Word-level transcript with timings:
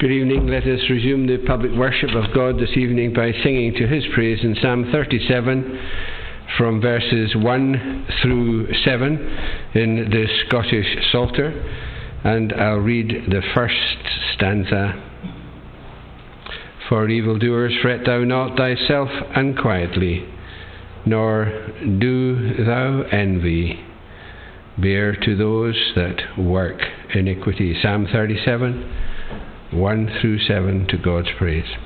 Good 0.00 0.12
evening. 0.12 0.46
Let 0.46 0.62
us 0.62 0.80
resume 0.88 1.26
the 1.26 1.44
public 1.46 1.72
worship 1.72 2.08
of 2.14 2.34
God 2.34 2.58
this 2.58 2.74
evening 2.74 3.12
by 3.12 3.32
singing 3.42 3.74
to 3.74 3.86
His 3.86 4.02
praise 4.14 4.38
in 4.42 4.56
Psalm 4.62 4.88
37 4.90 5.78
from 6.56 6.80
verses 6.80 7.36
1 7.36 8.06
through 8.22 8.72
7 8.82 9.06
in 9.74 10.08
the 10.10 10.26
Scottish 10.46 10.86
Psalter. 11.12 11.50
And 12.24 12.50
I'll 12.54 12.78
read 12.78 13.10
the 13.28 13.42
first 13.52 13.76
stanza. 14.32 14.94
For 16.88 17.06
evildoers 17.10 17.74
fret 17.82 18.06
thou 18.06 18.24
not 18.24 18.56
thyself 18.56 19.10
unquietly, 19.36 20.24
nor 21.04 21.44
do 21.98 22.64
thou 22.64 23.02
envy. 23.12 23.84
Bear 24.78 25.14
to 25.14 25.36
those 25.36 25.92
that 25.94 26.38
work 26.38 26.80
iniquity. 27.14 27.76
Psalm 27.82 28.08
37 28.10 29.08
1 29.72 30.18
through 30.20 30.38
7 30.40 30.86
to 30.88 30.98
God's 30.98 31.28
praise. 31.38 31.76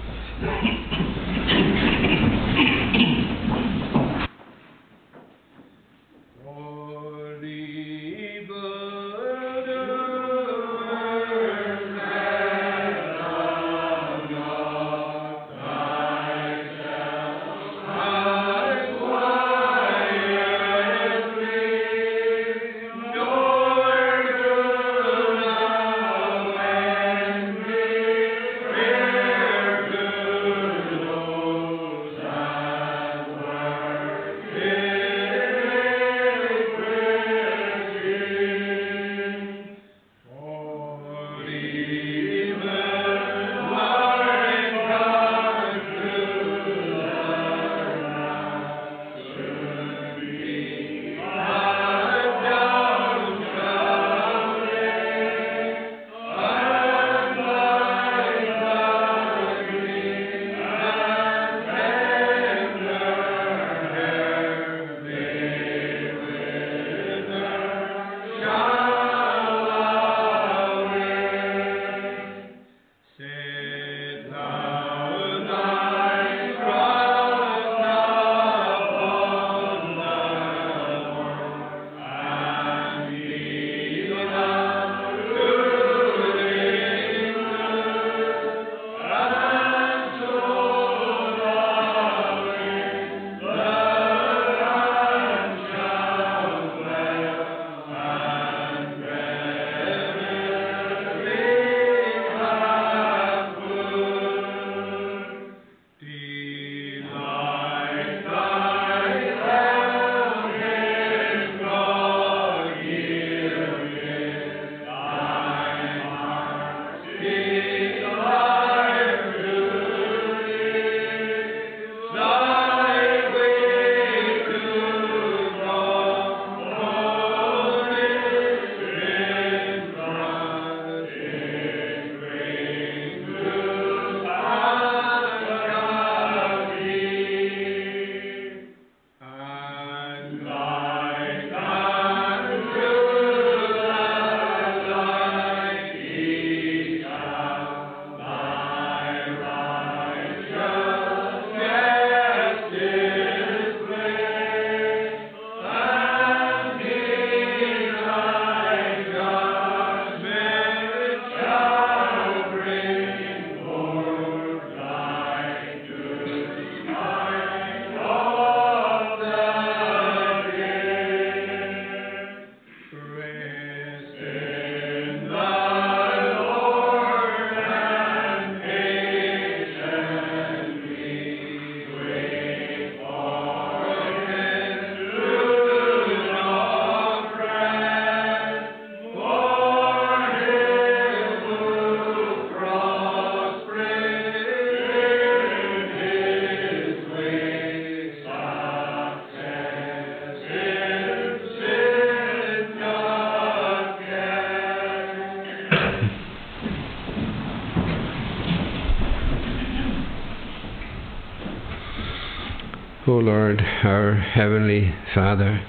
Lord, 213.24 213.58
our 213.84 214.16
Heavenly 214.16 214.94
Father, 215.14 215.66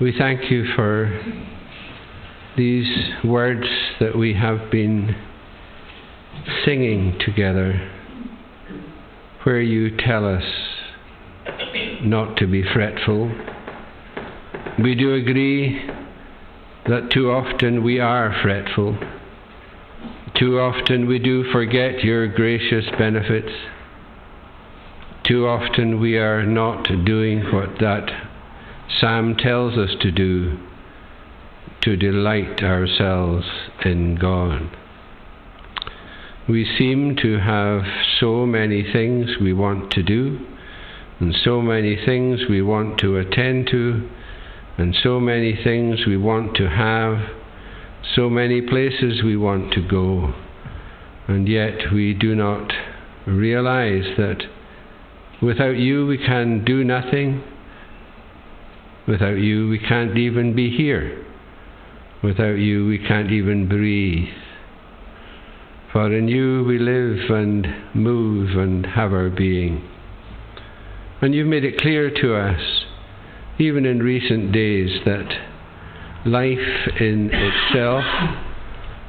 we 0.00 0.14
thank 0.16 0.52
you 0.52 0.66
for 0.76 1.10
these 2.56 2.86
words 3.24 3.66
that 3.98 4.16
we 4.16 4.34
have 4.34 4.70
been 4.70 5.16
singing 6.64 7.18
together, 7.26 7.90
where 9.42 9.60
you 9.60 9.96
tell 9.96 10.32
us 10.32 10.44
not 12.02 12.36
to 12.36 12.46
be 12.46 12.62
fretful. 12.72 13.32
We 14.80 14.94
do 14.94 15.14
agree 15.14 15.90
that 16.86 17.10
too 17.12 17.32
often 17.32 17.82
we 17.82 17.98
are 17.98 18.32
fretful. 18.44 18.96
Too 20.38 20.60
often 20.60 21.08
we 21.08 21.18
do 21.18 21.50
forget 21.50 22.04
your 22.04 22.28
gracious 22.28 22.84
benefits 22.96 23.50
too 25.28 25.46
often 25.46 26.00
we 26.00 26.16
are 26.16 26.42
not 26.46 26.88
doing 27.04 27.52
what 27.52 27.78
that 27.80 28.08
psalm 28.98 29.36
tells 29.36 29.76
us 29.76 29.94
to 30.00 30.10
do 30.10 30.58
to 31.82 31.96
delight 31.96 32.62
ourselves 32.62 33.44
in 33.84 34.16
God. 34.16 34.74
We 36.48 36.64
seem 36.78 37.14
to 37.16 37.38
have 37.40 37.82
so 38.18 38.46
many 38.46 38.82
things 38.90 39.32
we 39.38 39.52
want 39.52 39.92
to 39.92 40.02
do, 40.02 40.38
and 41.20 41.36
so 41.44 41.60
many 41.60 42.02
things 42.06 42.40
we 42.48 42.62
want 42.62 42.98
to 43.00 43.18
attend 43.18 43.68
to, 43.70 44.08
and 44.78 44.96
so 45.02 45.20
many 45.20 45.54
things 45.62 46.06
we 46.06 46.16
want 46.16 46.56
to 46.56 46.70
have, 46.70 47.18
so 48.16 48.30
many 48.30 48.62
places 48.62 49.22
we 49.22 49.36
want 49.36 49.74
to 49.74 49.86
go. 49.86 50.32
And 51.26 51.46
yet 51.46 51.92
we 51.92 52.14
do 52.14 52.34
not 52.34 52.72
realize 53.26 54.16
that 54.16 54.42
without 55.42 55.76
you 55.76 56.06
we 56.06 56.18
can 56.18 56.64
do 56.64 56.84
nothing. 56.84 57.42
Without 59.06 59.38
you 59.38 59.68
we 59.68 59.78
can't 59.78 60.16
even 60.16 60.54
be 60.54 60.76
here. 60.76 61.24
Without 62.22 62.58
you 62.58 62.86
we 62.86 62.98
can't 62.98 63.30
even 63.30 63.68
breathe. 63.68 64.28
For 65.92 66.12
in 66.12 66.28
you 66.28 66.64
we 66.64 66.78
live 66.78 67.30
and 67.30 67.66
move 67.94 68.56
and 68.58 68.84
have 68.84 69.12
our 69.12 69.30
being. 69.30 69.88
And 71.20 71.34
you've 71.34 71.46
made 71.46 71.64
it 71.64 71.80
clear 71.80 72.10
to 72.10 72.36
us, 72.36 72.84
even 73.58 73.86
in 73.86 74.02
recent 74.02 74.52
days, 74.52 75.00
that 75.04 75.28
life 76.26 76.88
in 77.00 77.30
itself 77.32 78.04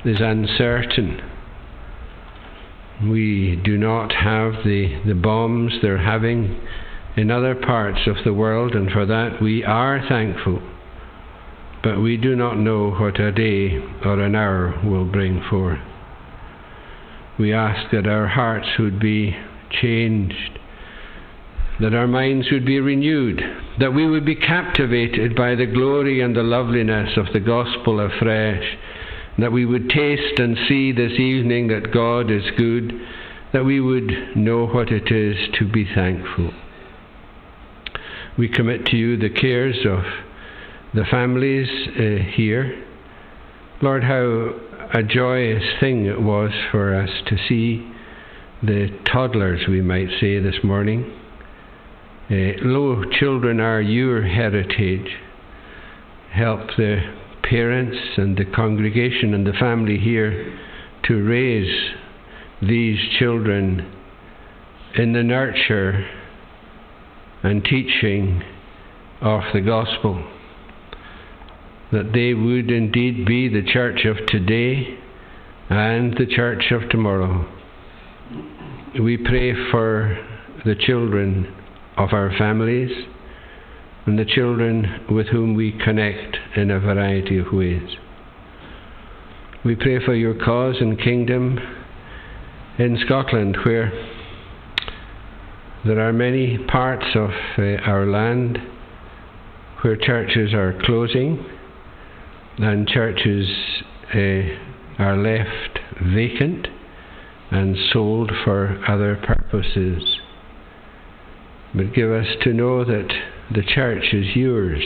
is 0.06 0.22
uncertain. 0.22 1.29
We 3.04 3.62
do 3.64 3.78
not 3.78 4.12
have 4.12 4.64
the, 4.66 5.02
the 5.06 5.16
bombs 5.16 5.74
they're 5.82 5.98
having 5.98 6.60
in 7.16 7.32
other 7.32 7.56
parts 7.56 8.02
of 8.08 8.18
the 8.26 8.34
world, 8.34 8.76
and 8.76 8.92
for 8.92 9.06
that 9.06 9.42
we 9.42 9.64
are 9.64 10.06
thankful. 10.08 10.62
But 11.82 12.02
we 12.02 12.18
do 12.18 12.36
not 12.36 12.58
know 12.58 12.92
what 12.92 13.20
a 13.20 13.32
day 13.32 13.78
or 14.04 14.20
an 14.22 14.36
hour 14.36 14.80
will 14.84 15.06
bring 15.06 15.42
forth. 15.50 15.80
We 17.40 17.54
ask 17.54 17.90
that 17.92 18.06
our 18.06 18.28
hearts 18.28 18.68
would 18.78 19.00
be 19.00 19.36
changed, 19.82 20.60
that 21.80 21.94
our 21.94 22.08
minds 22.08 22.48
would 22.52 22.66
be 22.66 22.82
renewed, 22.82 23.42
that 23.80 23.94
we 23.94 24.10
would 24.10 24.26
be 24.26 24.36
captivated 24.36 25.38
by 25.38 25.56
the 25.56 25.66
glory 25.66 26.20
and 26.20 26.36
the 26.36 26.44
loveliness 26.44 27.16
of 27.16 27.32
the 27.32 27.40
gospel 27.40 28.02
afresh, 28.02 28.78
that 29.42 29.52
we 29.52 29.66
would 29.66 29.90
taste 29.90 30.40
and 30.40 30.58
see 30.68 30.92
this 30.92 31.14
evening 31.14 31.68
that 31.68 31.92
God 31.94 32.32
is 32.32 32.44
good, 32.58 32.94
that 33.54 33.66
we 33.66 33.80
would 33.80 34.36
know 34.36 34.68
what 34.68 34.90
it 34.92 35.12
is 35.12 35.36
to 35.60 35.68
be 35.68 35.86
thankful. 35.94 36.52
We 38.38 38.48
commit 38.48 38.86
to 38.88 38.98
you 38.98 39.18
the 39.18 39.30
cares 39.30 39.86
of 39.86 40.04
the 40.94 41.06
families 41.10 41.68
uh, 41.90 42.32
here. 42.36 42.86
Lord, 43.82 44.04
how 44.04 44.56
a 44.94 45.04
joyous 45.04 45.64
thing 45.80 46.06
it 46.06 46.22
was 46.22 46.52
for 46.72 46.96
us 46.96 47.10
to 47.28 47.38
see 47.48 47.92
the 48.62 48.90
toddlers, 49.12 49.68
we 49.68 49.82
might 49.82 50.10
say, 50.20 50.40
this 50.40 50.64
morning. 50.64 51.16
Uh, 52.30 52.60
lo, 52.62 53.04
children 53.20 53.60
are 53.60 53.82
your 53.82 54.24
heritage. 54.24 55.18
Help 56.32 56.68
the 56.78 57.19
parents 57.50 57.98
and 58.18 58.38
the 58.38 58.46
congregation 58.46 59.34
and 59.34 59.46
the 59.46 59.54
family 59.54 59.98
here 59.98 60.58
to 61.04 61.24
raise 61.24 61.92
these 62.62 63.00
children 63.18 63.92
in 64.96 65.14
the 65.14 65.24
nurture 65.24 66.08
and 67.44 67.64
teaching 67.64 68.42
of 69.22 69.42
the 69.54 69.62
gospel 69.62 70.24
that 71.92 72.12
they 72.14 72.34
would 72.34 72.70
indeed 72.70 73.26
be 73.26 73.48
the 73.50 73.64
church 73.72 74.06
of 74.06 74.18
today 74.28 74.98
and 75.70 76.14
the 76.18 76.26
church 76.26 76.72
of 76.72 76.88
tomorrow. 76.90 77.48
We 79.02 79.18
pray 79.18 79.54
for 79.72 80.18
the 80.66 80.76
children 80.76 81.56
of 81.98 82.14
our 82.14 82.32
families 82.38 82.92
and 84.10 84.18
the 84.18 84.26
children 84.26 85.06
with 85.12 85.28
whom 85.28 85.54
we 85.54 85.72
connect 85.72 86.36
in 86.56 86.72
a 86.72 86.80
variety 86.80 87.38
of 87.38 87.46
ways. 87.54 87.96
We 89.64 89.76
pray 89.76 90.04
for 90.04 90.16
your 90.16 90.34
cause 90.34 90.78
and 90.80 91.00
kingdom 91.00 91.60
in 92.80 92.98
Scotland, 93.06 93.56
where 93.64 93.92
there 95.86 96.00
are 96.00 96.12
many 96.12 96.58
parts 96.58 97.06
of 97.14 97.30
uh, 97.60 97.62
our 97.86 98.08
land 98.08 98.58
where 99.82 99.96
churches 99.96 100.56
are 100.56 100.74
closing 100.86 101.46
and 102.58 102.88
churches 102.88 103.48
uh, 104.12 105.04
are 105.04 105.18
left 105.18 105.78
vacant 106.16 106.68
and 107.52 107.78
sold 107.94 108.32
for 108.44 108.84
other 108.88 109.22
purposes. 109.24 110.18
But 111.76 111.94
give 111.94 112.12
us 112.12 112.26
to 112.42 112.54
know 112.54 112.84
that 112.84 113.08
the 113.54 113.64
church 113.64 114.14
is 114.14 114.36
yours, 114.36 114.84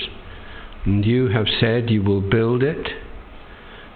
and 0.85 1.05
you 1.05 1.27
have 1.27 1.47
said 1.59 1.89
you 1.89 2.01
will 2.01 2.21
build 2.21 2.63
it, 2.63 2.87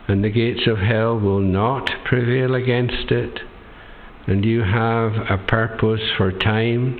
and 0.08 0.24
the 0.24 0.30
gates 0.30 0.68
of 0.68 0.78
hell 0.78 1.18
will 1.18 1.40
not 1.40 1.90
prevail 2.06 2.54
against 2.54 3.12
it, 3.12 3.40
and 4.26 4.44
you 4.44 4.62
have 4.62 5.14
a 5.30 5.44
purpose 5.48 6.02
for 6.18 6.32
time 6.32 7.00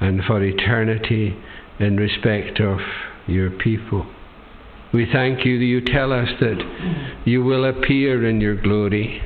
and 0.00 0.22
for 0.24 0.42
eternity 0.42 1.36
in 1.78 1.96
respect 1.96 2.60
of 2.60 2.78
your 3.26 3.50
people. 3.50 4.06
We 4.92 5.06
thank 5.12 5.44
you 5.44 5.58
that 5.58 5.64
you 5.64 5.80
tell 5.80 6.12
us 6.12 6.28
that 6.40 7.22
you 7.26 7.42
will 7.42 7.64
appear 7.64 8.26
in 8.26 8.40
your 8.40 8.54
glory. 8.60 9.20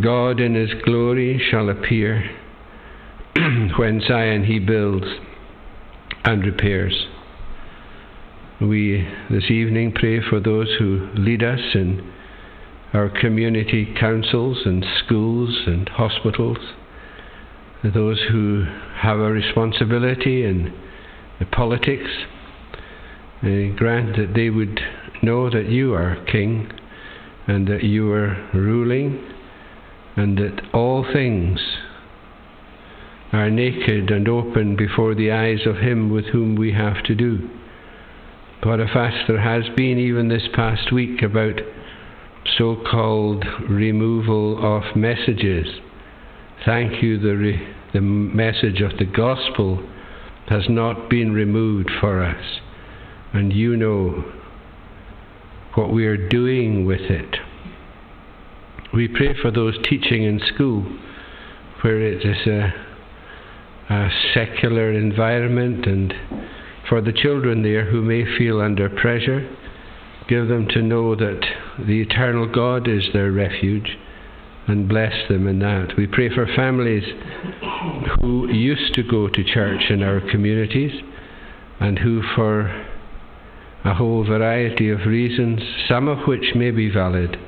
God 0.00 0.40
in 0.40 0.54
his 0.54 0.70
glory 0.84 1.42
shall 1.50 1.68
appear 1.68 2.22
when 3.76 4.00
Zion 4.06 4.44
he 4.44 4.58
builds 4.58 5.06
and 6.24 6.44
repairs. 6.44 7.06
We 8.60 9.06
this 9.30 9.50
evening 9.50 9.92
pray 9.92 10.20
for 10.20 10.40
those 10.40 10.68
who 10.78 11.08
lead 11.14 11.42
us 11.42 11.60
in 11.74 12.12
our 12.92 13.08
community 13.08 13.94
councils 13.98 14.58
and 14.64 14.84
schools 15.04 15.64
and 15.66 15.88
hospitals, 15.88 16.58
those 17.84 18.20
who 18.30 18.64
have 18.96 19.18
a 19.18 19.30
responsibility 19.30 20.44
in 20.44 20.74
politics 21.52 22.10
uh, 23.42 23.76
grant 23.76 24.16
that 24.16 24.32
they 24.34 24.50
would 24.50 24.80
know 25.22 25.48
that 25.50 25.68
you 25.68 25.94
are 25.94 26.16
King 26.30 26.70
and 27.46 27.68
that 27.68 27.84
you 27.84 28.10
are 28.10 28.48
ruling 28.52 29.24
and 30.16 30.36
that 30.38 30.60
all 30.74 31.06
things 31.12 31.60
are 33.32 33.50
naked 33.50 34.10
and 34.10 34.28
open 34.28 34.76
before 34.76 35.14
the 35.14 35.30
eyes 35.30 35.66
of 35.66 35.76
Him 35.76 36.10
with 36.10 36.26
whom 36.26 36.54
we 36.54 36.72
have 36.72 37.02
to 37.04 37.14
do. 37.14 37.48
Fuss 38.62 39.14
there 39.28 39.40
has 39.40 39.64
been 39.76 39.98
even 39.98 40.28
this 40.28 40.48
past 40.54 40.92
week 40.92 41.22
about 41.22 41.60
so 42.56 42.76
called 42.90 43.44
removal 43.68 44.58
of 44.64 44.96
messages. 44.96 45.66
Thank 46.64 47.02
you, 47.02 47.18
the, 47.18 47.36
re- 47.36 47.74
the 47.92 48.00
message 48.00 48.80
of 48.80 48.98
the 48.98 49.04
gospel 49.04 49.86
has 50.48 50.64
not 50.68 51.08
been 51.10 51.32
removed 51.32 51.90
for 52.00 52.24
us 52.24 52.60
and 53.32 53.52
you 53.52 53.76
know 53.76 54.24
what 55.74 55.92
we 55.92 56.06
are 56.06 56.28
doing 56.28 56.86
with 56.86 57.02
it. 57.02 57.36
We 58.94 59.06
pray 59.06 59.34
for 59.40 59.50
those 59.50 59.76
teaching 59.88 60.24
in 60.24 60.40
school 60.54 60.82
where 61.82 62.00
it 62.00 62.24
is 62.24 62.46
a, 62.46 62.72
a 63.90 64.08
secular 64.34 64.92
environment 64.92 65.86
and 65.86 66.12
for 66.88 67.00
the 67.00 67.12
children 67.12 67.62
there 67.62 67.90
who 67.90 68.02
may 68.02 68.24
feel 68.38 68.60
under 68.60 68.88
pressure, 68.88 69.48
give 70.28 70.48
them 70.48 70.66
to 70.68 70.82
know 70.82 71.14
that 71.14 71.40
the 71.78 72.02
eternal 72.02 72.50
God 72.50 72.88
is 72.88 73.08
their 73.12 73.32
refuge 73.32 73.96
and 74.66 74.88
bless 74.88 75.12
them 75.28 75.46
in 75.46 75.58
that. 75.60 75.96
We 75.96 76.06
pray 76.06 76.28
for 76.34 76.46
families 76.54 77.04
who 78.20 78.52
used 78.52 78.94
to 78.94 79.02
go 79.02 79.28
to 79.28 79.44
church 79.44 79.84
in 79.88 80.02
our 80.02 80.20
communities 80.30 80.92
and 81.80 81.98
who, 81.98 82.22
for 82.34 82.68
a 83.84 83.94
whole 83.94 84.24
variety 84.24 84.90
of 84.90 85.06
reasons, 85.06 85.60
some 85.88 86.08
of 86.08 86.26
which 86.26 86.54
may 86.54 86.70
be 86.70 86.90
valid, 86.90 87.38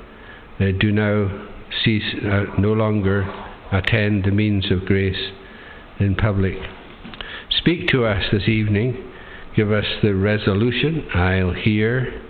do 0.58 0.92
now 0.92 1.48
cease, 1.84 2.14
uh, 2.24 2.44
no 2.58 2.72
longer 2.72 3.22
attend 3.72 4.24
the 4.24 4.30
means 4.30 4.70
of 4.70 4.86
grace 4.86 5.32
in 6.00 6.14
public. 6.14 6.54
Speak 7.58 7.88
to 7.88 8.04
us 8.04 8.24
this 8.32 8.48
evening. 8.48 9.12
Give 9.56 9.70
us 9.72 9.84
the 10.02 10.14
resolution 10.14 11.06
I'll 11.14 11.52
hear, 11.52 12.22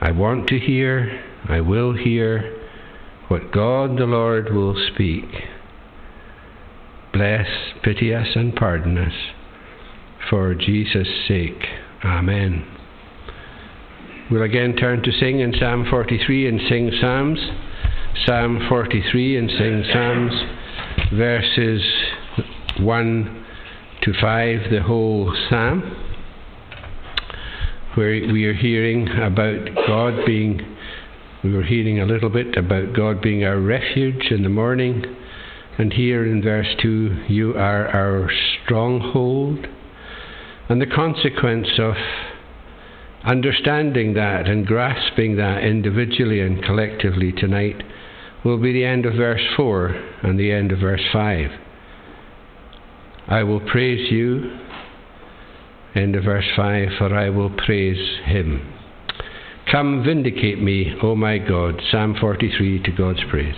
I 0.00 0.12
want 0.12 0.48
to 0.48 0.58
hear, 0.58 1.24
I 1.48 1.60
will 1.60 1.96
hear 1.96 2.56
what 3.28 3.52
God 3.52 3.98
the 3.98 4.06
Lord 4.06 4.52
will 4.52 4.76
speak. 4.92 5.24
Bless, 7.12 7.46
pity 7.82 8.14
us, 8.14 8.28
and 8.34 8.54
pardon 8.54 8.98
us. 8.98 9.12
For 10.30 10.54
Jesus' 10.54 11.08
sake. 11.26 11.64
Amen. 12.04 12.64
We'll 14.30 14.42
again 14.42 14.76
turn 14.76 15.02
to 15.02 15.12
sing 15.12 15.40
in 15.40 15.54
Psalm 15.58 15.86
43 15.90 16.48
and 16.48 16.60
sing 16.68 16.90
Psalms. 17.00 17.38
Psalm 18.26 18.66
43 18.68 19.38
and 19.38 19.50
sing 19.50 19.84
Psalms, 19.92 20.32
verses 21.14 21.82
1 22.80 23.46
to 24.02 24.12
5, 24.20 24.70
the 24.70 24.82
whole 24.82 25.34
Psalm, 25.48 25.82
where 27.94 28.10
we 28.32 28.44
are 28.46 28.54
hearing 28.54 29.08
about 29.08 29.68
God 29.86 30.24
being 30.24 30.76
We 31.44 31.52
were 31.52 31.62
hearing 31.62 32.00
a 32.00 32.04
little 32.04 32.30
bit 32.30 32.56
about 32.56 32.94
God 32.94 33.22
being 33.22 33.44
our 33.44 33.60
refuge 33.60 34.32
in 34.32 34.42
the 34.42 34.48
morning. 34.48 35.04
And 35.78 35.92
here 35.92 36.26
in 36.26 36.42
verse 36.42 36.74
2, 36.82 37.26
you 37.28 37.54
are 37.54 37.86
our 37.88 38.28
stronghold. 38.64 39.68
And 40.68 40.82
the 40.82 40.86
consequence 40.86 41.68
of 41.78 41.94
understanding 43.24 44.14
that 44.14 44.48
and 44.48 44.66
grasping 44.66 45.36
that 45.36 45.62
individually 45.62 46.40
and 46.40 46.62
collectively 46.62 47.30
tonight 47.30 47.84
will 48.44 48.58
be 48.58 48.72
the 48.72 48.84
end 48.84 49.06
of 49.06 49.14
verse 49.14 49.42
4 49.56 49.88
and 50.22 50.40
the 50.40 50.50
end 50.50 50.72
of 50.72 50.80
verse 50.80 51.04
5. 51.12 51.50
I 53.28 53.42
will 53.42 53.60
praise 53.60 54.10
you, 54.10 54.58
end 55.94 56.16
of 56.16 56.24
verse 56.24 56.46
5, 56.56 56.88
for 56.96 57.14
I 57.14 57.28
will 57.28 57.50
praise 57.50 58.18
him. 58.24 58.74
Come 59.70 60.02
vindicate 60.02 60.62
me, 60.62 60.94
O 61.02 61.14
my 61.14 61.36
God. 61.36 61.80
Psalm 61.90 62.16
43 62.18 62.82
to 62.84 62.90
God's 62.92 63.20
praise. 63.28 63.54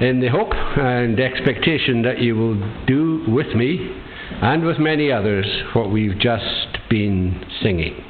In 0.00 0.20
the 0.20 0.28
hope 0.28 0.52
and 0.52 1.18
expectation 1.18 2.02
that 2.02 2.20
you 2.20 2.36
will 2.36 2.54
do 2.86 3.24
with 3.28 3.56
me 3.56 4.00
and 4.30 4.64
with 4.64 4.78
many 4.78 5.10
others 5.10 5.44
what 5.74 5.90
we've 5.90 6.16
just 6.18 6.78
been 6.88 7.44
singing. 7.62 8.04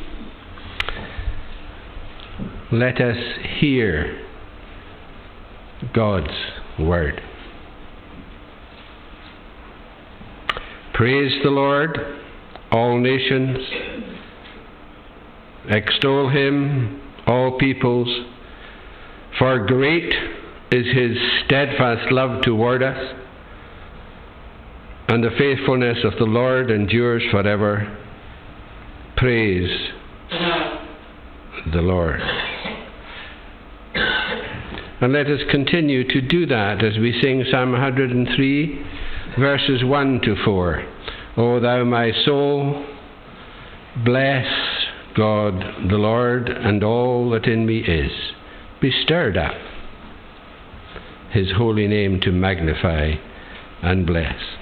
Let 2.71 3.01
us 3.01 3.17
hear 3.59 4.23
God's 5.95 6.29
word. 6.79 7.19
Praise 10.93 11.41
the 11.43 11.49
Lord, 11.49 11.97
all 12.71 12.99
nations. 12.99 13.57
Extol 15.69 16.29
him, 16.29 17.01
all 17.25 17.57
peoples. 17.57 18.09
For 19.39 19.65
great 19.65 20.13
is 20.71 20.85
his 20.93 21.17
steadfast 21.45 22.11
love 22.11 22.41
toward 22.43 22.83
us, 22.83 23.15
and 25.07 25.23
the 25.23 25.31
faithfulness 25.37 25.97
of 26.03 26.13
the 26.19 26.25
Lord 26.25 26.69
endures 26.69 27.23
forever. 27.31 27.97
Praise 29.17 29.89
the 31.73 31.81
Lord. 31.81 32.21
And 35.01 35.13
let 35.13 35.27
us 35.27 35.39
continue 35.49 36.07
to 36.07 36.21
do 36.21 36.45
that 36.47 36.83
as 36.83 36.97
we 36.97 37.19
sing 37.21 37.45
Psalm 37.49 37.71
103, 37.71 38.85
verses 39.39 39.83
1 39.83 40.21
to 40.21 40.35
4. 40.43 40.85
O 41.37 41.59
thou 41.59 41.83
my 41.85 42.11
soul, 42.25 42.85
bless 44.03 44.45
God 45.15 45.53
the 45.89 45.97
Lord 45.97 46.49
and 46.49 46.83
all 46.83 47.29
that 47.31 47.45
in 47.45 47.65
me 47.65 47.79
is. 47.79 48.11
Be 48.81 48.91
stirred 49.03 49.37
up, 49.37 49.55
his 51.31 51.51
holy 51.55 51.87
name 51.87 52.19
to 52.21 52.31
magnify 52.31 53.13
and 53.81 54.05
bless. 54.05 54.58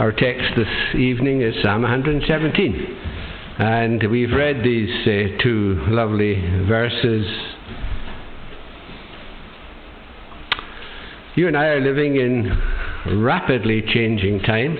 Our 0.00 0.12
text 0.12 0.56
this 0.56 0.94
evening 0.98 1.42
is 1.42 1.54
Psalm 1.62 1.82
117. 1.82 2.98
And 3.58 4.10
we've 4.10 4.32
read 4.32 4.64
these 4.64 4.88
uh, 5.06 5.42
two 5.42 5.78
lovely 5.88 6.40
verses. 6.66 7.26
You 11.34 11.48
and 11.48 11.54
I 11.54 11.66
are 11.66 11.80
living 11.82 12.16
in 12.16 13.22
rapidly 13.22 13.82
changing 13.92 14.40
times 14.40 14.78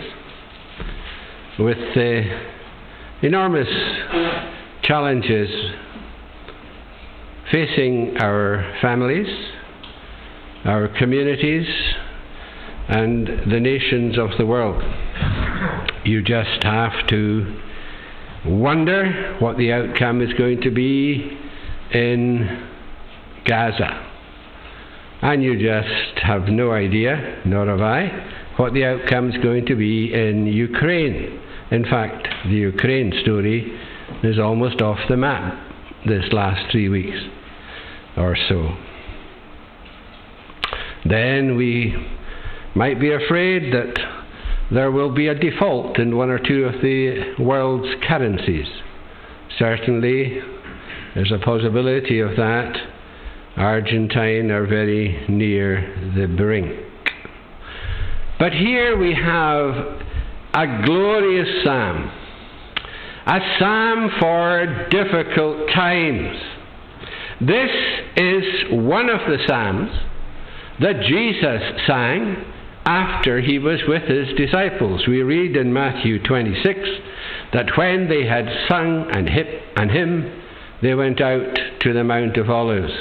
with 1.59 1.76
uh, 1.76 3.20
enormous 3.20 3.68
challenges 4.85 5.50
facing 7.52 8.16
our 8.22 8.74
families, 8.80 9.28
our 10.64 10.88
communities, 10.98 11.66
and 12.88 13.28
the 13.52 13.61
nations 13.61 14.18
of 14.18 14.30
the 14.38 14.46
world. 14.46 14.83
You 16.04 16.22
just 16.22 16.62
have 16.62 17.06
to 17.08 17.60
wonder 18.46 19.36
what 19.38 19.58
the 19.58 19.72
outcome 19.72 20.22
is 20.22 20.32
going 20.34 20.62
to 20.62 20.70
be 20.70 21.38
in 21.92 22.66
Gaza. 23.44 24.06
And 25.22 25.42
you 25.42 25.58
just 25.58 26.18
have 26.22 26.44
no 26.48 26.72
idea, 26.72 27.42
nor 27.44 27.66
have 27.66 27.82
I, 27.82 28.06
what 28.56 28.72
the 28.72 28.84
outcome 28.84 29.30
is 29.30 29.42
going 29.42 29.66
to 29.66 29.74
be 29.74 30.12
in 30.14 30.46
Ukraine. 30.46 31.38
In 31.70 31.84
fact, 31.84 32.26
the 32.44 32.54
Ukraine 32.54 33.12
story 33.22 33.78
is 34.22 34.38
almost 34.38 34.80
off 34.80 34.98
the 35.08 35.16
map 35.16 35.66
this 36.06 36.24
last 36.32 36.70
three 36.72 36.88
weeks 36.88 37.18
or 38.16 38.36
so. 38.48 38.74
Then 41.04 41.56
we 41.56 41.94
might 42.74 42.98
be 42.98 43.12
afraid 43.12 43.72
that 43.74 44.19
there 44.72 44.90
will 44.90 45.12
be 45.12 45.28
a 45.28 45.35
default 45.35 45.98
in 45.98 46.16
one 46.16 46.30
or 46.30 46.38
two 46.38 46.64
of 46.64 46.80
the 46.80 47.35
world's 47.38 47.88
currencies. 48.06 48.66
Certainly, 49.59 50.40
there's 51.14 51.33
a 51.33 51.44
possibility 51.44 52.20
of 52.20 52.37
that. 52.37 52.76
Argentine 53.56 54.50
are 54.50 54.66
very 54.66 55.26
near 55.28 56.12
the 56.16 56.26
brink. 56.26 56.70
But 58.38 58.52
here 58.52 58.96
we 58.96 59.12
have 59.14 59.74
a 60.54 60.83
glorious 60.85 61.64
psalm, 61.64 62.11
a 63.26 63.38
psalm 63.59 64.11
for 64.18 64.88
difficult 64.90 65.68
times. 65.74 66.38
This 67.40 67.70
is 68.16 68.44
one 68.70 69.11
of 69.11 69.20
the 69.28 69.38
psalms 69.46 69.90
that 70.80 71.02
Jesus 71.02 71.87
sang 71.87 72.37
after 72.90 73.40
he 73.40 73.57
was 73.57 73.79
with 73.87 74.03
his 74.03 74.37
disciples. 74.37 75.07
We 75.07 75.22
read 75.22 75.57
in 75.57 75.72
Matthew 75.72 76.20
26 76.20 76.81
that 77.53 77.76
when 77.76 78.09
they 78.09 78.26
had 78.26 78.46
sung 78.68 79.09
and, 79.12 79.29
hymn, 79.90 80.42
they 80.83 80.94
went 80.94 81.20
out 81.20 81.57
to 81.83 81.92
the 81.92 82.03
Mount 82.03 82.37
of 82.37 82.50
Olives, 82.50 82.92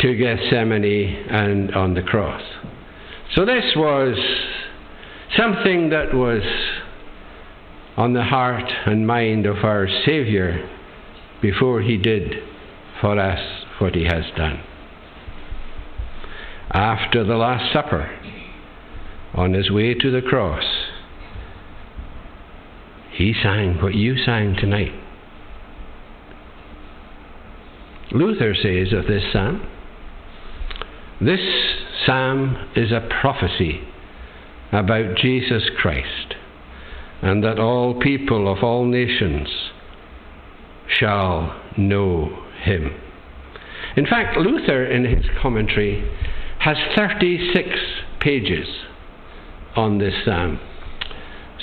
to 0.00 0.14
Gethsemane, 0.14 1.26
and 1.30 1.74
on 1.74 1.94
the 1.94 2.02
cross. 2.02 2.42
So 3.34 3.46
this 3.46 3.72
was 3.74 4.18
something 5.34 5.88
that 5.88 6.12
was 6.12 6.42
on 7.96 8.12
the 8.12 8.24
heart 8.24 8.70
and 8.84 9.06
mind 9.06 9.46
of 9.46 9.64
our 9.64 9.88
Saviour 10.04 10.68
before 11.40 11.80
he 11.80 11.96
did 11.96 12.34
for 13.00 13.18
us 13.18 13.64
what 13.78 13.94
he 13.94 14.04
has 14.04 14.24
done. 14.36 14.62
After 16.72 17.24
the 17.24 17.36
Last 17.36 17.72
Supper, 17.72 18.16
on 19.34 19.52
his 19.52 19.70
way 19.70 19.94
to 19.94 20.10
the 20.10 20.22
cross, 20.22 20.64
he 23.12 23.34
sang 23.42 23.80
what 23.82 23.94
you 23.94 24.16
sang 24.24 24.56
tonight. 24.58 24.92
Luther 28.12 28.54
says 28.54 28.92
of 28.92 29.06
this 29.06 29.22
psalm, 29.32 29.66
this 31.20 31.40
psalm 32.06 32.56
is 32.74 32.90
a 32.90 33.06
prophecy 33.20 33.82
about 34.72 35.16
Jesus 35.16 35.64
Christ, 35.78 36.34
and 37.22 37.44
that 37.44 37.58
all 37.58 38.00
people 38.00 38.50
of 38.50 38.64
all 38.64 38.84
nations 38.84 39.48
shall 40.88 41.60
know 41.76 42.44
him. 42.62 42.94
In 43.96 44.06
fact, 44.06 44.36
Luther, 44.36 44.84
in 44.86 45.04
his 45.04 45.26
commentary, 45.40 46.08
has 46.60 46.76
36 46.96 47.68
pages 48.20 48.66
on 49.76 49.98
this 49.98 50.14
psalm. 50.24 50.58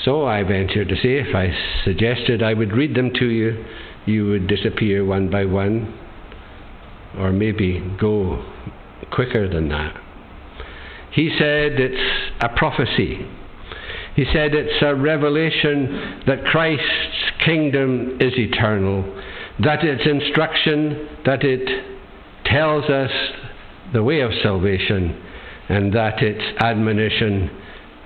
So 0.04 0.26
I 0.26 0.44
venture 0.44 0.86
to 0.86 0.96
say, 0.96 1.20
if 1.20 1.36
I 1.36 1.52
suggested 1.84 2.44
I 2.44 2.54
would 2.54 2.72
read 2.72 2.96
them 2.96 3.12
to 3.16 3.26
you, 3.26 3.66
you 4.06 4.28
would 4.28 4.48
disappear 4.48 5.04
one 5.04 5.30
by 5.30 5.46
one, 5.46 6.00
or 7.18 7.32
maybe 7.32 7.84
go 8.00 8.46
quicker 9.12 9.50
than 9.50 9.70
that. 9.70 9.96
He 11.12 11.30
said 11.38 11.74
it's 11.80 12.36
a 12.42 12.50
prophecy. 12.50 13.28
He 14.16 14.26
said 14.32 14.54
it's 14.54 14.82
a 14.82 14.96
revelation 14.96 16.24
that 16.26 16.46
Christ's 16.46 17.32
kingdom 17.44 18.18
is 18.20 18.34
eternal, 18.38 19.04
that 19.64 19.84
it's 19.84 20.06
instruction, 20.06 21.08
that 21.26 21.44
it 21.44 21.68
tells 22.46 22.86
us 22.86 23.12
the 23.94 24.04
way 24.04 24.22
of 24.22 24.32
salvation, 24.42 25.22
and 25.70 25.94
that 25.94 26.22
it's 26.22 26.62
admonition 26.62 27.50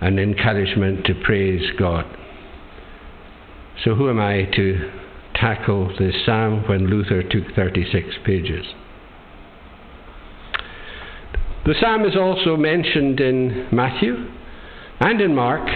and 0.01 0.19
encouragement 0.19 1.05
to 1.05 1.13
praise 1.23 1.71
God. 1.77 2.05
So, 3.83 3.95
who 3.95 4.09
am 4.09 4.19
I 4.19 4.43
to 4.55 4.91
tackle 5.35 5.95
this 5.97 6.15
psalm 6.25 6.67
when 6.67 6.87
Luther 6.87 7.23
took 7.23 7.55
36 7.55 8.07
pages? 8.25 8.65
The 11.65 11.75
psalm 11.79 12.05
is 12.05 12.15
also 12.15 12.57
mentioned 12.57 13.19
in 13.19 13.67
Matthew 13.71 14.15
and 14.99 15.21
in 15.21 15.35
Mark 15.35 15.67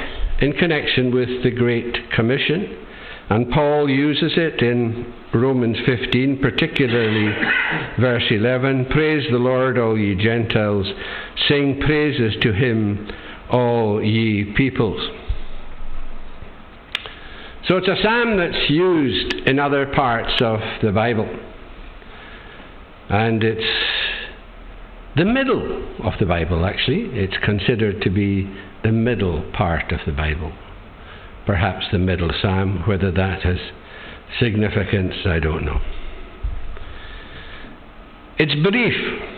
in 0.41 0.53
connection 0.53 1.13
with 1.13 1.43
the 1.43 1.51
Great 1.51 2.11
Commission, 2.11 2.85
and 3.29 3.51
Paul 3.51 3.89
uses 3.89 4.33
it 4.35 4.61
in 4.61 5.13
Romans 5.33 5.77
15, 5.85 6.39
particularly 6.41 7.33
verse 7.99 8.25
11 8.29 8.87
Praise 8.91 9.25
the 9.31 9.37
Lord, 9.37 9.77
all 9.77 9.97
ye 9.97 10.15
Gentiles, 10.15 10.87
sing 11.47 11.79
praises 11.85 12.33
to 12.41 12.53
him 12.53 13.09
all 13.55 14.03
ye 14.03 14.43
peoples. 14.55 15.01
So 17.67 17.77
it's 17.77 17.87
a 17.87 17.95
psalm 18.03 18.37
that's 18.37 18.69
used 18.69 19.33
in 19.47 19.59
other 19.59 19.85
parts 19.87 20.33
of 20.41 20.59
the 20.83 20.91
Bible. 20.91 21.27
And 23.09 23.43
it's 23.43 23.63
the 25.15 25.25
middle 25.25 25.87
of 26.03 26.13
the 26.19 26.25
Bible, 26.25 26.65
actually. 26.65 27.05
It's 27.13 27.37
considered 27.43 28.01
to 28.01 28.09
be 28.09 28.53
the 28.83 28.91
middle 28.91 29.49
part 29.53 29.91
of 29.93 30.01
the 30.05 30.11
Bible. 30.11 30.51
Perhaps 31.45 31.85
the 31.91 31.99
middle 31.99 32.31
psalm, 32.41 32.83
whether 32.85 33.11
that 33.11 33.43
has 33.43 33.57
significance, 34.37 35.13
I 35.25 35.39
don't 35.39 35.63
know. 35.63 35.79
It's 38.37 38.53
brief. 38.69 39.34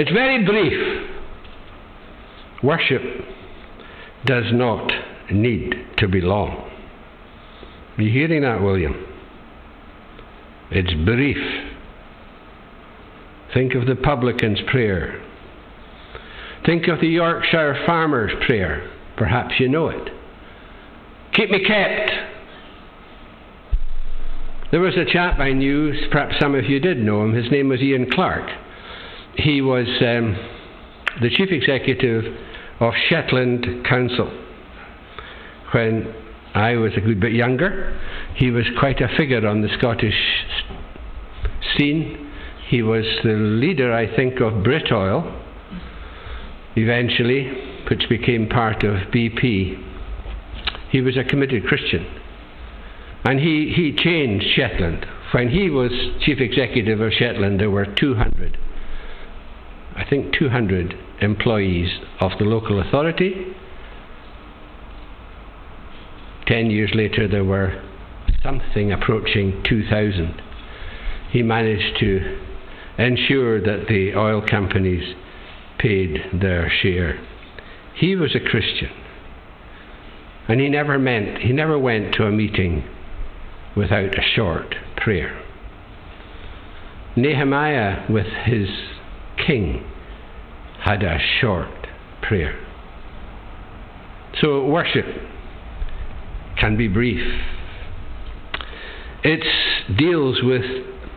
It's 0.00 0.10
very 0.12 0.42
brief. 0.46 1.10
Worship 2.62 3.02
does 4.24 4.44
not 4.50 4.90
need 5.30 5.74
to 5.98 6.08
be 6.08 6.22
long. 6.22 6.70
Are 7.98 8.02
you 8.02 8.10
hearing 8.10 8.40
that, 8.40 8.62
William? 8.62 8.94
It's 10.70 10.94
brief. 11.04 11.36
Think 13.52 13.74
of 13.74 13.84
the 13.84 13.94
publican's 13.94 14.60
prayer. 14.70 15.22
Think 16.64 16.88
of 16.88 17.02
the 17.02 17.08
Yorkshire 17.08 17.82
farmer's 17.84 18.32
prayer. 18.46 18.90
Perhaps 19.18 19.56
you 19.58 19.68
know 19.68 19.90
it. 19.90 20.08
Keep 21.34 21.50
me 21.50 21.62
kept. 21.62 22.10
There 24.70 24.80
was 24.80 24.96
a 24.96 25.04
chap 25.04 25.40
I 25.40 25.52
knew, 25.52 25.92
perhaps 26.10 26.36
some 26.40 26.54
of 26.54 26.64
you 26.64 26.80
did 26.80 26.96
know 26.96 27.22
him. 27.22 27.34
His 27.34 27.50
name 27.50 27.68
was 27.68 27.82
Ian 27.82 28.10
Clark 28.10 28.48
he 29.36 29.60
was 29.60 29.86
um, 30.00 30.36
the 31.20 31.30
chief 31.30 31.50
executive 31.50 32.24
of 32.80 32.94
Shetland 33.08 33.84
Council. 33.86 34.30
When 35.72 36.14
I 36.54 36.76
was 36.76 36.92
a 36.96 37.00
good 37.00 37.20
bit 37.20 37.32
younger, 37.32 37.98
he 38.34 38.50
was 38.50 38.64
quite 38.78 39.00
a 39.00 39.08
figure 39.16 39.46
on 39.46 39.62
the 39.62 39.68
Scottish 39.78 40.14
scene. 41.76 42.32
He 42.68 42.82
was 42.82 43.04
the 43.22 43.34
leader, 43.34 43.92
I 43.92 44.14
think, 44.14 44.40
of 44.40 44.64
Britoil, 44.64 45.40
eventually, 46.76 47.50
which 47.88 48.08
became 48.08 48.48
part 48.48 48.82
of 48.84 49.10
BP. 49.12 49.86
He 50.90 51.00
was 51.00 51.16
a 51.16 51.24
committed 51.24 51.66
Christian. 51.66 52.06
And 53.24 53.38
he, 53.38 53.72
he 53.74 53.94
changed 53.94 54.46
Shetland. 54.54 55.06
When 55.32 55.50
he 55.50 55.70
was 55.70 55.92
chief 56.20 56.40
executive 56.40 57.00
of 57.00 57.12
Shetland, 57.12 57.60
there 57.60 57.70
were 57.70 57.86
200 57.86 58.58
I 59.96 60.04
think, 60.08 60.34
200 60.38 60.94
employees 61.20 61.90
of 62.20 62.32
the 62.38 62.44
local 62.44 62.80
authority. 62.80 63.54
Ten 66.46 66.70
years 66.70 66.90
later, 66.94 67.28
there 67.28 67.44
were 67.44 67.82
something 68.42 68.92
approaching 68.92 69.62
2,000. 69.68 70.42
He 71.30 71.42
managed 71.42 71.98
to 72.00 72.38
ensure 72.98 73.60
that 73.60 73.86
the 73.88 74.14
oil 74.14 74.42
companies 74.46 75.14
paid 75.78 76.18
their 76.32 76.70
share. 76.82 77.18
He 77.94 78.16
was 78.16 78.34
a 78.34 78.40
Christian. 78.40 78.90
And 80.48 80.60
he 80.60 80.68
never 80.68 80.98
meant, 80.98 81.38
he 81.38 81.52
never 81.52 81.78
went 81.78 82.14
to 82.14 82.24
a 82.24 82.32
meeting 82.32 82.84
without 83.76 84.18
a 84.18 84.22
short 84.34 84.74
prayer. 84.96 85.40
Nehemiah, 87.16 88.10
with 88.10 88.26
his 88.44 88.68
king 89.46 89.84
had 90.82 91.02
a 91.02 91.18
short 91.40 91.86
prayer. 92.22 92.58
So 94.40 94.64
worship 94.64 95.06
can 96.58 96.76
be 96.76 96.88
brief. 96.88 97.20
It 99.22 99.44
deals 99.98 100.38
with 100.42 100.62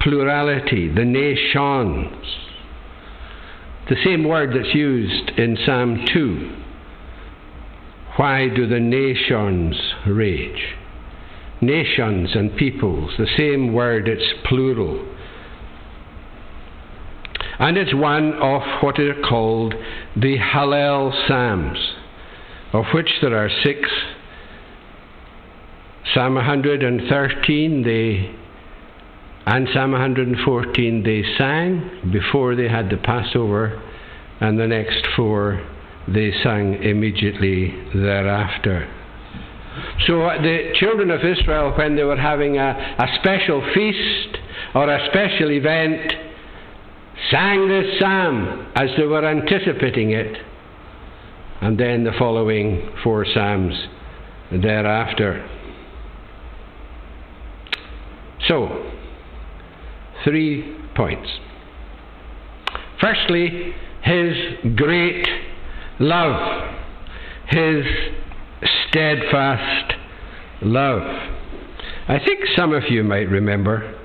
plurality, 0.02 0.94
the 0.94 1.06
nations. 1.06 2.26
The 3.90 3.96
same 4.04 4.28
word 4.28 4.50
that's 4.50 4.74
used 4.74 5.32
in 5.38 5.58
Psalm 5.66 6.06
2. 6.14 6.58
Why 8.18 8.48
do 8.50 8.68
the 8.68 8.80
nations 8.80 9.76
rage? 10.08 10.76
Nations 11.62 12.32
and 12.36 12.56
peoples, 12.58 13.14
the 13.18 13.28
same 13.38 13.74
word, 13.74 14.08
it's 14.08 14.34
plural 14.46 15.13
and 17.64 17.78
it's 17.78 17.94
one 17.96 18.34
of 18.42 18.62
what 18.82 19.00
are 19.00 19.22
called 19.22 19.74
the 20.18 20.38
Hallel 20.38 21.14
Psalms, 21.30 21.78
of 22.74 22.84
which 22.94 23.08
there 23.22 23.38
are 23.38 23.50
six. 23.64 23.90
Psalm 26.14 26.36
113 26.36 27.84
they 27.84 28.36
and 29.46 29.70
Psalm 29.74 29.94
114 29.94 31.04
they 31.04 31.24
sang 31.38 32.12
before 32.12 32.54
they 32.58 32.68
had 32.68 32.90
the 32.90 32.98
Passover, 32.98 33.82
and 34.42 34.60
the 34.60 34.68
next 34.68 35.08
four 35.16 35.66
they 36.06 36.34
sang 36.44 36.84
immediately 36.84 37.74
thereafter. 37.96 38.94
So 40.06 40.24
uh, 40.24 40.42
the 40.42 40.74
children 40.76 41.10
of 41.12 41.22
Israel, 41.22 41.74
when 41.78 41.96
they 41.96 42.04
were 42.04 42.18
having 42.18 42.58
a, 42.58 42.96
a 43.00 43.08
special 43.22 43.66
feast 43.74 44.38
or 44.76 44.94
a 44.94 45.08
special 45.08 45.50
event, 45.50 46.33
sang 47.32 47.68
this 47.68 48.00
psalm 48.00 48.72
as 48.76 48.90
they 48.98 49.06
were 49.06 49.26
anticipating 49.26 50.12
it, 50.12 50.38
and 51.62 51.80
then 51.80 52.04
the 52.04 52.12
following 52.18 52.90
four 53.04 53.26
psalms 53.26 53.74
thereafter. 54.52 55.50
So, 58.48 58.92
three 60.24 60.76
points. 60.96 61.30
Firstly, 63.00 63.74
his 64.02 64.76
great 64.76 65.26
love, 66.00 66.76
his 67.48 67.86
steadfast 68.88 69.94
love. 70.62 71.02
I 72.08 72.20
think 72.20 72.42
some 72.56 72.74
of 72.74 72.84
you 72.90 73.04
might 73.04 73.30
remember 73.30 74.00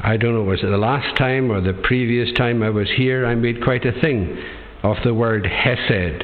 I 0.00 0.16
don't 0.16 0.34
know, 0.34 0.42
was 0.42 0.60
it 0.62 0.68
the 0.68 0.78
last 0.78 1.16
time 1.16 1.50
or 1.50 1.60
the 1.60 1.72
previous 1.72 2.32
time 2.36 2.62
I 2.62 2.70
was 2.70 2.88
here? 2.96 3.26
I 3.26 3.34
made 3.34 3.62
quite 3.62 3.84
a 3.84 4.00
thing 4.00 4.38
of 4.84 4.96
the 5.02 5.12
word 5.12 5.44
Hesed, 5.44 6.22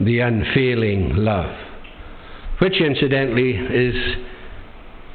the 0.00 0.20
unfailing 0.20 1.14
love, 1.16 1.54
which 2.60 2.80
incidentally 2.80 3.52
is 3.52 3.94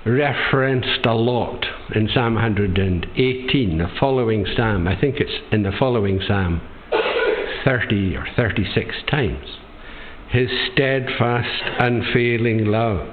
referenced 0.05 1.05
a 1.05 1.13
lot 1.13 1.65
in 1.95 2.07
Psalm 2.13 2.35
118, 2.35 3.77
the 3.77 3.87
following 3.99 4.45
Psalm. 4.55 4.87
I 4.87 4.99
think 4.99 5.15
it's 5.19 5.31
in 5.51 5.63
the 5.63 5.73
following 5.79 6.21
Psalm 6.27 6.61
30 7.65 8.15
or 8.15 8.27
36 8.35 8.95
times. 9.09 9.45
His 10.29 10.49
steadfast, 10.71 11.63
unfailing 11.79 12.65
love. 12.65 13.07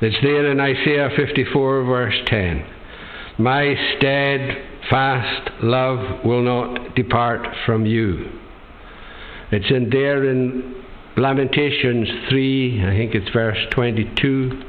It's 0.00 0.16
there 0.22 0.50
in 0.50 0.58
Isaiah 0.58 1.10
54, 1.16 1.84
verse 1.84 2.16
10. 2.26 2.66
My 3.40 3.74
steadfast 3.96 5.50
love 5.62 6.26
will 6.26 6.42
not 6.42 6.94
depart 6.94 7.46
from 7.64 7.86
you. 7.86 8.30
It's 9.50 9.70
in 9.70 9.88
there 9.88 10.30
in 10.30 10.84
Lamentations 11.16 12.06
3, 12.28 12.84
I 12.84 12.90
think 12.90 13.14
it's 13.14 13.30
verse 13.30 13.56
22. 13.70 14.62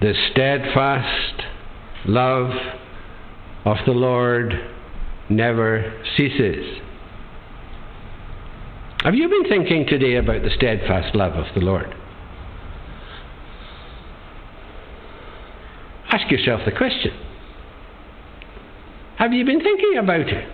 The 0.00 0.14
steadfast 0.30 1.42
love 2.06 2.52
of 3.64 3.78
the 3.84 3.92
Lord 3.92 4.52
never 5.28 6.00
ceases. 6.16 6.78
Have 9.02 9.16
you 9.16 9.28
been 9.28 9.48
thinking 9.48 9.86
today 9.88 10.14
about 10.14 10.42
the 10.42 10.50
steadfast 10.50 11.16
love 11.16 11.32
of 11.32 11.46
the 11.56 11.62
Lord? 11.62 11.92
Ask 16.10 16.30
yourself 16.30 16.62
the 16.64 16.72
question 16.72 17.12
Have 19.18 19.32
you 19.32 19.44
been 19.44 19.60
thinking 19.60 19.98
about 19.98 20.20
it? 20.20 20.48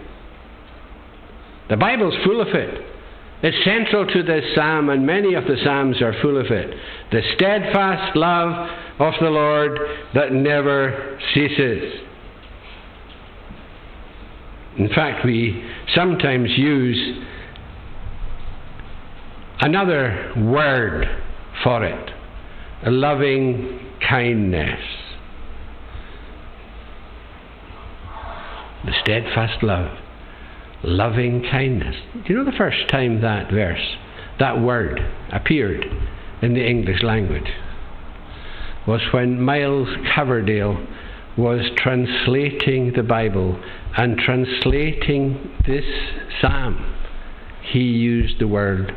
The 1.71 1.77
Bible's 1.77 2.15
full 2.25 2.41
of 2.41 2.49
it. 2.49 2.91
It's 3.43 3.65
central 3.65 4.07
to 4.07 4.23
this 4.23 4.45
psalm, 4.55 4.89
and 4.89 5.05
many 5.05 5.35
of 5.35 5.45
the 5.45 5.57
psalms 5.63 6.01
are 6.01 6.15
full 6.23 6.39
of 6.39 6.47
it. 6.47 6.75
The 7.13 7.21
steadfast 7.35 8.17
love 8.17 8.71
of 8.99 9.15
the 9.21 9.29
Lord 9.29 9.79
that 10.15 10.33
never 10.33 11.19
ceases. 11.35 12.01
In 14.79 14.89
fact, 14.89 15.25
we 15.25 15.63
sometimes 15.95 16.51
use 16.57 17.25
another 19.61 20.33
word 20.37 21.07
for 21.63 21.85
it 21.85 22.11
loving 22.87 23.81
kindness. 24.09 24.81
The 28.85 28.93
steadfast 29.03 29.63
love 29.63 29.99
loving 30.85 31.43
kindness. 31.51 31.97
Do 32.13 32.33
you 32.33 32.39
know 32.39 32.45
the 32.45 32.57
first 32.57 32.89
time 32.91 33.21
that 33.23 33.51
verse, 33.51 33.97
that 34.39 34.61
word, 34.61 35.01
appeared 35.33 35.85
in 36.43 36.55
the 36.55 36.65
English 36.65 37.03
language? 37.03 37.51
Was 38.87 39.01
when 39.13 39.41
Miles 39.41 39.89
Coverdale 40.15 40.87
was 41.37 41.63
translating 41.79 42.93
the 42.95 43.03
Bible 43.03 43.61
and 43.97 44.19
translating 44.19 45.51
this 45.67 45.85
psalm. 46.41 46.95
He 47.63 47.81
used 47.81 48.39
the 48.39 48.47
word 48.47 48.93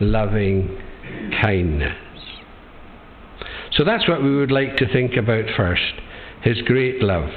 loving 0.00 0.76
kindness. 1.40 1.96
So 3.72 3.84
that's 3.84 4.08
what 4.08 4.22
we 4.22 4.36
would 4.36 4.50
like 4.50 4.76
to 4.78 4.92
think 4.92 5.16
about 5.16 5.44
first 5.56 5.82
his 6.42 6.60
great 6.62 7.02
love. 7.02 7.30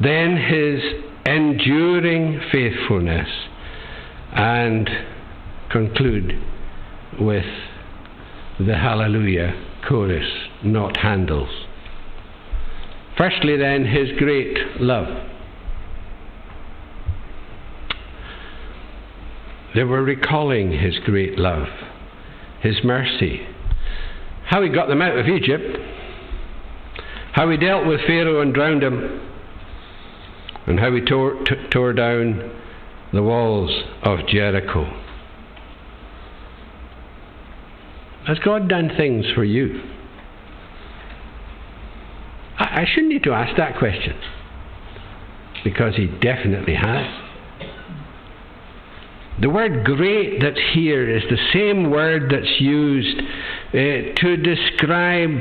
Then 0.00 0.36
his 0.36 0.80
enduring 1.26 2.40
faithfulness, 2.52 3.28
and 4.32 4.88
conclude 5.70 6.40
with 7.20 7.44
the 8.58 8.76
Hallelujah 8.76 9.54
chorus, 9.88 10.28
not 10.62 10.96
Handel's. 10.98 11.66
Firstly, 13.16 13.56
then, 13.56 13.84
his 13.84 14.10
great 14.16 14.80
love. 14.80 15.08
They 19.74 19.84
were 19.84 20.02
recalling 20.02 20.72
his 20.72 20.98
great 21.04 21.38
love, 21.38 21.66
his 22.60 22.76
mercy, 22.84 23.46
how 24.46 24.62
he 24.62 24.68
got 24.68 24.88
them 24.88 25.02
out 25.02 25.18
of 25.18 25.26
Egypt, 25.26 25.76
how 27.32 27.50
he 27.50 27.56
dealt 27.56 27.86
with 27.86 28.00
Pharaoh 28.06 28.40
and 28.40 28.54
drowned 28.54 28.82
him, 28.82 29.20
and 30.68 30.78
how 30.78 30.94
he 30.94 31.00
tore, 31.00 31.34
t- 31.44 31.68
tore 31.70 31.92
down 31.92 32.52
the 33.12 33.22
walls 33.22 33.70
of 34.02 34.26
Jericho. 34.28 34.84
Has 38.26 38.38
God 38.40 38.68
done 38.68 38.90
things 38.94 39.24
for 39.34 39.42
you? 39.42 39.82
I, 42.58 42.82
I 42.82 42.86
shouldn't 42.86 43.08
need 43.08 43.24
to 43.24 43.32
ask 43.32 43.56
that 43.56 43.78
question 43.78 44.20
because 45.64 45.96
He 45.96 46.06
definitely 46.06 46.74
has. 46.74 47.06
The 49.40 49.48
word 49.48 49.84
great 49.84 50.42
that's 50.42 50.60
here 50.74 51.08
is 51.08 51.22
the 51.30 51.38
same 51.52 51.90
word 51.90 52.30
that's 52.30 52.60
used 52.60 53.18
uh, 53.68 53.72
to 53.72 54.36
describe 54.36 55.40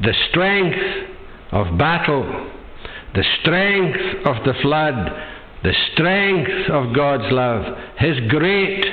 the 0.00 0.14
strength 0.30 0.78
of 1.52 1.76
battle 1.76 2.52
the 3.14 3.24
strength 3.40 4.26
of 4.26 4.44
the 4.44 4.54
flood, 4.60 4.94
the 5.62 5.72
strength 5.92 6.70
of 6.70 6.94
God's 6.94 7.32
love, 7.32 7.64
His 7.96 8.18
great, 8.28 8.84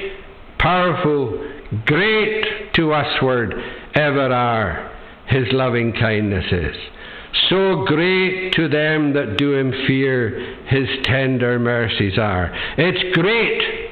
powerful, 0.60 1.44
great 1.86 2.74
to 2.76 2.92
usward 2.92 3.56
ever 3.96 4.32
are 4.32 4.92
His 5.28 5.48
loving 5.52 5.92
kindnesses. 5.94 6.76
So 7.50 7.86
great 7.86 8.54
to 8.54 8.68
them 8.68 9.14
that 9.14 9.38
do 9.38 9.54
Him 9.54 9.72
fear, 9.88 10.58
His 10.68 10.88
tender 11.04 11.58
mercies 11.58 12.18
are. 12.20 12.54
It's 12.78 13.16
great. 13.16 13.90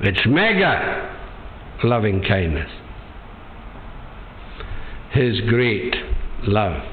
It's 0.00 0.26
mega 0.26 1.16
loving 1.84 2.22
kindness. 2.22 2.70
His 5.12 5.40
great 5.48 5.94
love 6.42 6.91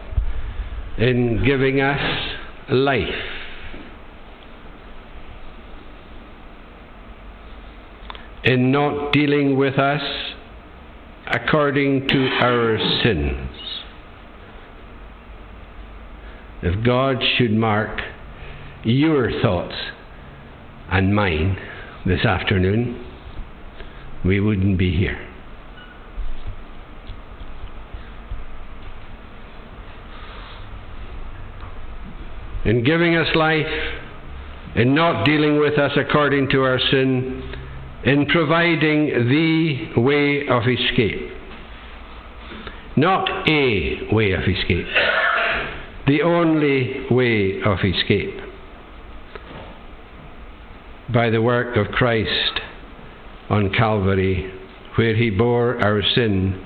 in 0.99 1.43
giving 1.45 1.79
us 1.79 2.01
life. 2.69 3.07
In 8.43 8.71
not 8.71 9.13
dealing 9.13 9.57
with 9.57 9.77
us 9.77 10.01
according 11.27 12.07
to 12.07 12.27
our 12.41 12.77
sins. 13.03 13.49
If 16.61 16.83
God 16.83 17.23
should 17.37 17.53
mark 17.53 18.01
your 18.83 19.31
thoughts 19.41 19.75
and 20.91 21.15
mine 21.15 21.57
this 22.05 22.25
afternoon, 22.25 23.05
we 24.25 24.41
wouldn't 24.41 24.77
be 24.77 24.95
here. 24.97 25.28
In 32.69 32.83
giving 32.83 33.15
us 33.15 33.27
life, 33.35 33.65
in 34.75 34.93
not 34.93 35.25
dealing 35.25 35.59
with 35.59 35.79
us 35.79 35.91
according 35.97 36.47
to 36.49 36.61
our 36.61 36.77
sin, 36.91 37.41
in 38.05 38.27
providing 38.27 39.07
the 39.27 39.99
way 39.99 40.47
of 40.47 40.61
escape. 40.67 41.31
Not 42.95 43.27
a 43.49 44.13
way 44.13 44.33
of 44.33 44.41
escape, 44.41 44.85
the 46.05 46.21
only 46.21 47.07
way 47.09 47.59
of 47.63 47.79
escape. 47.83 48.39
By 51.11 51.31
the 51.31 51.41
work 51.41 51.75
of 51.75 51.91
Christ 51.91 52.59
on 53.49 53.73
Calvary, 53.73 54.53
where 54.93 55.15
he 55.15 55.31
bore 55.31 55.83
our 55.83 56.03
sin 56.13 56.63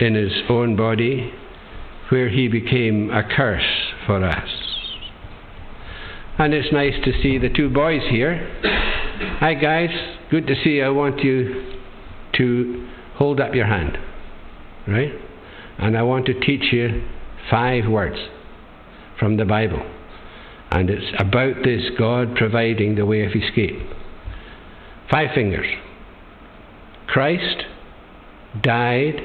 in 0.00 0.14
his 0.14 0.32
own 0.48 0.74
body, 0.74 1.34
where 2.08 2.30
he 2.30 2.48
became 2.48 3.10
a 3.10 3.22
curse 3.22 3.92
for 4.06 4.24
us. 4.24 4.53
And 6.36 6.52
it's 6.52 6.72
nice 6.72 6.94
to 7.04 7.12
see 7.22 7.38
the 7.38 7.48
two 7.48 7.70
boys 7.70 8.02
here. 8.10 8.50
Hi, 9.38 9.54
guys. 9.54 9.90
Good 10.30 10.48
to 10.48 10.54
see 10.64 10.70
you. 10.70 10.84
I 10.84 10.88
want 10.88 11.20
you 11.20 11.78
to 12.34 12.88
hold 13.14 13.40
up 13.40 13.54
your 13.54 13.66
hand. 13.66 13.96
Right? 14.88 15.12
And 15.78 15.96
I 15.96 16.02
want 16.02 16.26
to 16.26 16.40
teach 16.40 16.72
you 16.72 17.04
five 17.50 17.88
words 17.88 18.16
from 19.18 19.36
the 19.36 19.44
Bible. 19.44 19.82
And 20.72 20.90
it's 20.90 21.06
about 21.20 21.62
this 21.64 21.82
God 21.96 22.34
providing 22.34 22.96
the 22.96 23.06
way 23.06 23.24
of 23.24 23.32
escape. 23.32 23.78
Five 25.08 25.28
fingers. 25.36 25.66
Christ 27.06 27.62
died 28.60 29.20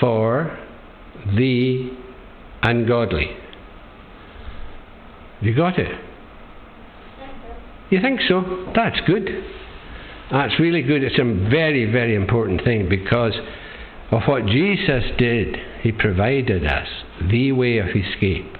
for 0.00 0.58
the 1.36 1.96
ungodly. 2.62 3.36
You 5.40 5.54
got 5.54 5.78
it? 5.78 6.07
You 7.90 8.00
think 8.00 8.20
so? 8.28 8.70
That's 8.74 9.00
good. 9.06 9.28
That's 10.30 10.60
really 10.60 10.82
good. 10.82 11.02
It's 11.02 11.18
a 11.18 11.48
very, 11.50 11.90
very 11.90 12.14
important 12.14 12.62
thing 12.62 12.88
because 12.88 13.34
of 14.10 14.22
what 14.26 14.46
Jesus 14.46 15.04
did. 15.16 15.56
He 15.80 15.92
provided 15.92 16.66
us 16.66 16.88
the 17.30 17.52
way 17.52 17.78
of 17.78 17.88
escape. 17.88 18.56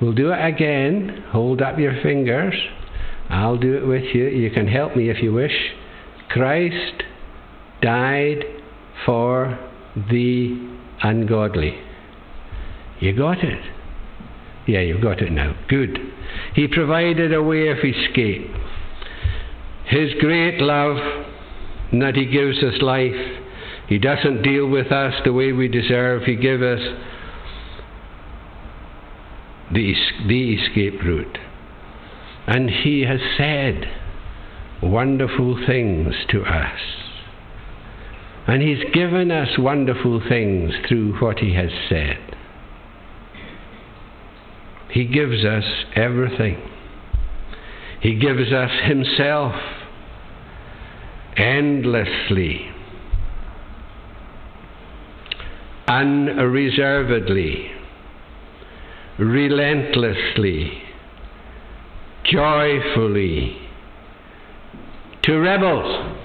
We'll 0.00 0.12
do 0.12 0.32
it 0.32 0.44
again. 0.44 1.24
Hold 1.30 1.62
up 1.62 1.78
your 1.78 2.00
fingers. 2.02 2.54
I'll 3.28 3.56
do 3.56 3.76
it 3.76 3.86
with 3.86 4.14
you. 4.14 4.26
You 4.26 4.50
can 4.50 4.68
help 4.68 4.96
me 4.96 5.08
if 5.10 5.22
you 5.22 5.32
wish. 5.32 5.54
Christ 6.30 7.02
died 7.82 8.44
for 9.04 9.58
the 10.10 10.76
ungodly. 11.02 11.78
You 13.00 13.16
got 13.16 13.38
it? 13.38 13.62
Yeah, 14.66 14.80
you've 14.80 15.02
got 15.02 15.20
it 15.20 15.30
now. 15.30 15.54
Good. 15.68 15.98
He 16.54 16.68
provided 16.68 17.32
a 17.32 17.42
way 17.42 17.68
of 17.68 17.78
escape. 17.78 18.50
His 19.86 20.14
great 20.20 20.58
love, 20.60 20.96
that 21.92 22.16
He 22.16 22.26
gives 22.26 22.62
us 22.62 22.80
life. 22.80 23.40
He 23.88 23.98
doesn't 23.98 24.42
deal 24.42 24.66
with 24.68 24.90
us 24.90 25.14
the 25.24 25.32
way 25.32 25.52
we 25.52 25.68
deserve. 25.68 26.22
He 26.22 26.36
gives 26.36 26.62
us 26.62 26.80
the, 29.72 29.94
the 30.26 30.54
escape 30.54 31.02
route. 31.02 31.38
And 32.46 32.70
He 32.70 33.02
has 33.02 33.20
said 33.36 33.84
wonderful 34.82 35.62
things 35.66 36.14
to 36.30 36.42
us. 36.42 36.80
And 38.46 38.62
He's 38.62 38.84
given 38.92 39.30
us 39.30 39.58
wonderful 39.58 40.22
things 40.26 40.72
through 40.88 41.18
what 41.20 41.38
He 41.38 41.54
has 41.54 41.70
said. 41.88 42.36
He 44.94 45.04
gives 45.06 45.44
us 45.44 45.64
everything. 45.96 46.56
He 48.00 48.14
gives 48.14 48.52
us 48.52 48.70
Himself 48.84 49.52
endlessly, 51.36 52.70
unreservedly, 55.88 57.72
relentlessly, 59.18 60.80
joyfully, 62.30 63.58
to 65.24 65.38
rebels, 65.40 66.16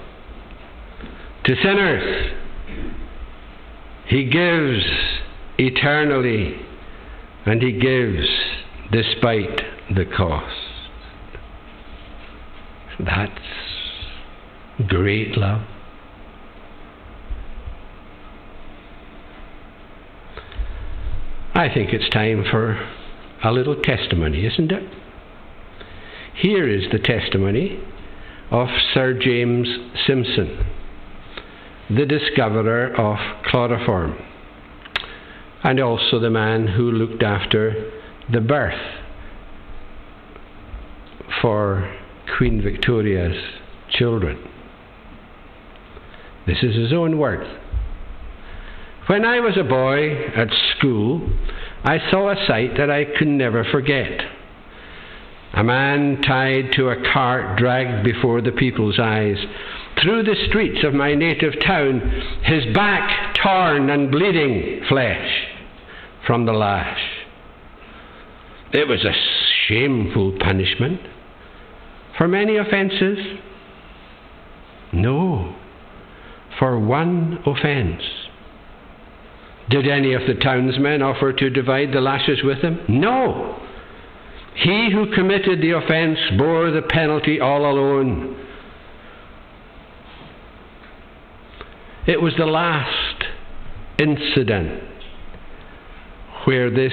to 1.44 1.56
sinners. 1.56 2.32
He 4.06 4.26
gives 4.26 4.84
eternally, 5.58 6.54
and 7.46 7.60
He 7.60 7.72
gives 7.72 8.28
despite 8.92 9.60
the 9.94 10.04
cost. 10.04 10.56
That's 12.98 13.30
great 14.88 15.36
love. 15.36 15.62
I 21.54 21.68
think 21.72 21.92
it's 21.92 22.08
time 22.10 22.44
for 22.50 22.88
a 23.44 23.52
little 23.52 23.76
testimony, 23.82 24.46
isn't 24.46 24.72
it? 24.72 24.82
Here 26.34 26.68
is 26.68 26.90
the 26.90 26.98
testimony 26.98 27.78
of 28.50 28.68
Sir 28.94 29.18
James 29.20 29.68
Simpson, 30.06 30.66
the 31.90 32.06
discoverer 32.06 32.94
of 32.96 33.44
chloroform, 33.44 34.16
and 35.62 35.80
also 35.80 36.18
the 36.18 36.30
man 36.30 36.66
who 36.66 36.90
looked 36.90 37.22
after 37.22 37.99
the 38.32 38.40
birth 38.40 38.80
for 41.40 41.96
Queen 42.36 42.62
Victoria's 42.62 43.36
children. 43.90 44.38
This 46.46 46.58
is 46.62 46.74
his 46.74 46.92
own 46.92 47.18
words. 47.18 47.48
When 49.06 49.24
I 49.24 49.40
was 49.40 49.56
a 49.56 49.64
boy 49.64 50.26
at 50.36 50.48
school, 50.76 51.28
I 51.82 51.98
saw 52.10 52.30
a 52.30 52.46
sight 52.46 52.76
that 52.76 52.90
I 52.90 53.04
could 53.04 53.28
never 53.28 53.64
forget. 53.64 54.20
A 55.54 55.64
man 55.64 56.22
tied 56.22 56.72
to 56.74 56.90
a 56.90 57.12
cart 57.12 57.58
dragged 57.58 58.04
before 58.04 58.40
the 58.40 58.52
people's 58.52 59.00
eyes 59.00 59.38
through 60.00 60.22
the 60.22 60.36
streets 60.48 60.84
of 60.84 60.94
my 60.94 61.14
native 61.14 61.54
town, 61.66 62.00
his 62.44 62.72
back 62.72 63.34
torn 63.42 63.90
and 63.90 64.10
bleeding 64.10 64.84
flesh 64.88 65.46
from 66.26 66.46
the 66.46 66.52
lash. 66.52 67.19
It 68.72 68.86
was 68.86 69.04
a 69.04 69.12
shameful 69.66 70.38
punishment. 70.40 71.00
For 72.16 72.28
many 72.28 72.56
offences? 72.56 73.18
No, 74.92 75.56
for 76.58 76.78
one 76.78 77.38
offence. 77.46 78.02
Did 79.68 79.88
any 79.88 80.14
of 80.14 80.22
the 80.26 80.34
townsmen 80.34 81.00
offer 81.00 81.32
to 81.32 81.50
divide 81.50 81.92
the 81.92 82.00
lashes 82.00 82.40
with 82.42 82.58
him? 82.58 82.80
No. 82.88 83.60
He 84.56 84.90
who 84.92 85.14
committed 85.14 85.60
the 85.60 85.70
offence 85.70 86.18
bore 86.36 86.70
the 86.70 86.82
penalty 86.82 87.40
all 87.40 87.70
alone. 87.70 88.36
It 92.06 92.20
was 92.20 92.32
the 92.36 92.46
last 92.46 93.24
incident 93.98 94.82
where 96.44 96.70
this 96.70 96.92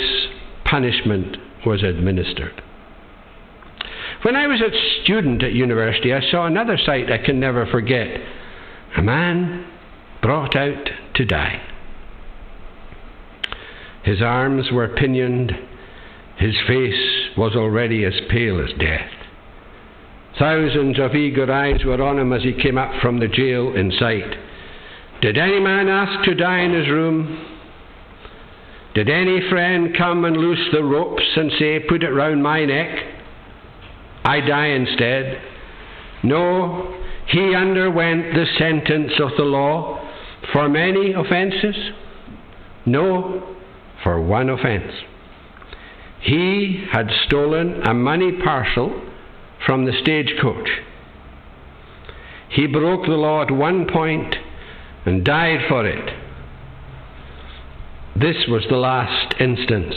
punishment 0.66 1.38
was 1.66 1.84
administered. 1.84 2.62
When 4.24 4.36
I 4.36 4.48
was 4.48 4.62
a 4.62 5.04
student 5.04 5.44
at 5.44 5.54
university, 5.54 6.14
I 6.14 6.22
saw 6.32 6.46
another 6.46 6.78
sight 6.78 7.12
I 7.12 7.24
can 7.24 7.40
never 7.40 7.66
forget. 7.68 8.08
A 8.98 9.02
man 9.02 9.66
brought 10.22 10.56
out 10.56 10.90
to 11.16 11.26
die. 11.26 11.62
His 14.04 14.22
arms 14.22 14.72
were 14.72 14.88
pinioned, 14.88 15.52
his 16.38 16.56
face 16.68 17.38
was 17.38 17.56
already 17.56 18.06
as 18.06 18.14
pale 18.30 18.64
as 18.64 18.72
death. 18.80 19.12
Thousands 20.40 21.00
of 21.00 21.16
eager 21.16 21.52
eyes 21.52 21.84
were 21.84 22.02
on 22.02 22.20
him 22.20 22.32
as 22.32 22.44
he 22.44 22.54
came 22.54 22.78
up 22.78 22.92
from 23.02 23.20
the 23.20 23.28
jail 23.28 23.76
in 23.76 23.92
sight. 24.00 24.36
Did 25.22 25.38
any 25.38 25.60
man 25.60 25.90
ask 25.90 26.24
to 26.26 26.36
die 26.36 26.60
in 26.60 26.74
his 26.74 26.88
room? 26.88 27.57
Did 28.98 29.12
any 29.12 29.48
friend 29.52 29.96
come 29.96 30.26
and 30.26 30.36
loose 30.36 30.70
the 30.72 30.84
ropes 30.84 31.22
and 31.36 31.52
say, 31.60 31.82
Put 31.88 32.02
it 32.02 32.10
round 32.10 32.42
my 32.42 32.66
neck? 32.66 32.98
I 34.26 34.40
die 34.40 34.70
instead. 34.70 35.40
No, 36.24 37.00
he 37.28 37.54
underwent 37.54 38.34
the 38.34 38.48
sentence 38.58 39.12
of 39.20 39.38
the 39.38 39.44
law 39.44 40.04
for 40.52 40.68
many 40.68 41.14
offences. 41.14 41.76
No, 42.88 43.56
for 44.02 44.20
one 44.20 44.50
offence. 44.50 44.92
He 46.22 46.88
had 46.92 47.12
stolen 47.28 47.84
a 47.86 47.94
money 47.94 48.32
parcel 48.44 49.00
from 49.64 49.86
the 49.86 49.94
stagecoach. 50.02 50.70
He 52.50 52.66
broke 52.66 53.06
the 53.06 53.12
law 53.12 53.44
at 53.44 53.52
one 53.52 53.86
point 53.88 54.36
and 55.06 55.24
died 55.24 55.68
for 55.70 55.86
it. 55.86 56.27
This 58.20 58.48
was 58.48 58.66
the 58.68 58.78
last 58.78 59.36
instance 59.40 59.94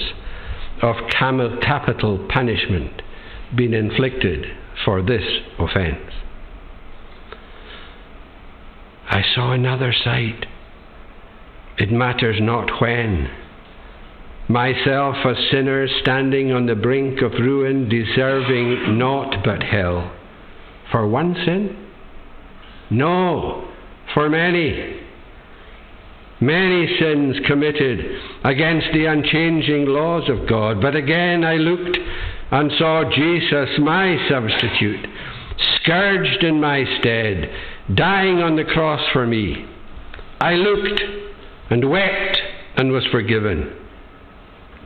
of 0.82 0.96
capital 1.10 2.26
punishment 2.28 3.00
being 3.56 3.72
inflicted 3.72 4.44
for 4.84 5.00
this 5.00 5.22
offence. 5.58 6.12
I 9.08 9.22
saw 9.34 9.52
another 9.52 9.94
sight. 10.04 10.44
It 11.78 11.90
matters 11.90 12.36
not 12.40 12.80
when. 12.80 13.30
Myself, 14.48 15.16
a 15.24 15.34
sinner 15.50 15.86
standing 16.02 16.52
on 16.52 16.66
the 16.66 16.74
brink 16.74 17.22
of 17.22 17.32
ruin, 17.32 17.88
deserving 17.88 18.98
naught 18.98 19.42
but 19.44 19.62
hell. 19.62 20.12
For 20.92 21.06
one 21.08 21.34
sin? 21.46 21.86
No, 22.90 23.68
for 24.12 24.28
many. 24.28 25.00
Many 26.40 26.98
sins 26.98 27.36
committed 27.46 28.00
against 28.44 28.86
the 28.94 29.04
unchanging 29.06 29.86
laws 29.86 30.28
of 30.30 30.48
God. 30.48 30.80
But 30.80 30.96
again 30.96 31.44
I 31.44 31.56
looked 31.56 31.98
and 32.50 32.72
saw 32.78 33.04
Jesus, 33.14 33.68
my 33.78 34.16
substitute, 34.28 35.06
scourged 35.76 36.42
in 36.42 36.60
my 36.60 36.84
stead, 36.98 37.50
dying 37.94 38.40
on 38.42 38.56
the 38.56 38.64
cross 38.64 39.02
for 39.12 39.26
me. 39.26 39.66
I 40.40 40.54
looked 40.54 41.02
and 41.68 41.90
wept 41.90 42.38
and 42.76 42.90
was 42.90 43.06
forgiven. 43.12 43.76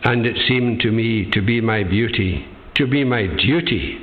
And 0.02 0.26
it 0.26 0.36
seemed 0.48 0.80
to 0.80 0.90
me 0.90 1.30
to 1.30 1.40
be 1.40 1.60
my 1.60 1.84
beauty, 1.84 2.46
to 2.74 2.86
be 2.86 3.04
my 3.04 3.26
duty, 3.26 4.00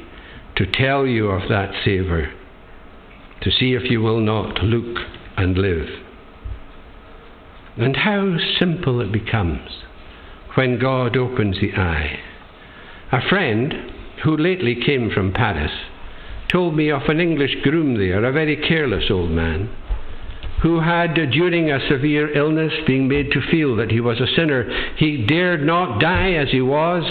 to 0.56 0.66
tell 0.72 1.06
you 1.06 1.28
of 1.28 1.50
that 1.50 1.72
Saviour, 1.84 2.32
to 3.42 3.52
see 3.52 3.74
if 3.74 3.92
you 3.92 4.02
will 4.02 4.22
not 4.22 4.64
look 4.64 4.98
and 5.38 5.58
live. 5.58 5.88
And 7.78 7.96
how 7.96 8.38
simple 8.60 9.02
it 9.02 9.12
becomes 9.12 9.70
when 10.56 10.80
God 10.80 11.16
opens 11.16 11.60
the 11.60 11.74
eye. 11.74 12.20
A 13.12 13.28
friend 13.30 13.74
who 14.24 14.36
lately 14.36 14.76
came 14.76 15.10
from 15.10 15.34
Paris 15.34 15.72
told 16.50 16.76
me 16.76 16.92
of 16.92 17.04
an 17.08 17.20
English 17.20 17.56
groom 17.64 17.98
there, 17.98 18.24
a 18.26 18.32
very 18.32 18.58
careless 18.58 19.06
old 19.10 19.32
man, 19.32 19.70
who 20.62 20.82
had, 20.82 21.14
during 21.32 21.72
a 21.72 21.88
severe 21.90 22.32
illness, 22.38 22.74
being 22.86 23.08
made 23.08 23.32
to 23.32 23.42
feel 23.50 23.76
that 23.78 23.90
he 23.90 24.00
was 24.00 24.20
a 24.20 24.28
sinner, 24.36 24.70
he 24.98 25.26
dared 25.26 25.64
not 25.64 26.00
die 26.00 26.34
as 26.34 26.50
he 26.52 26.62
was, 26.62 27.04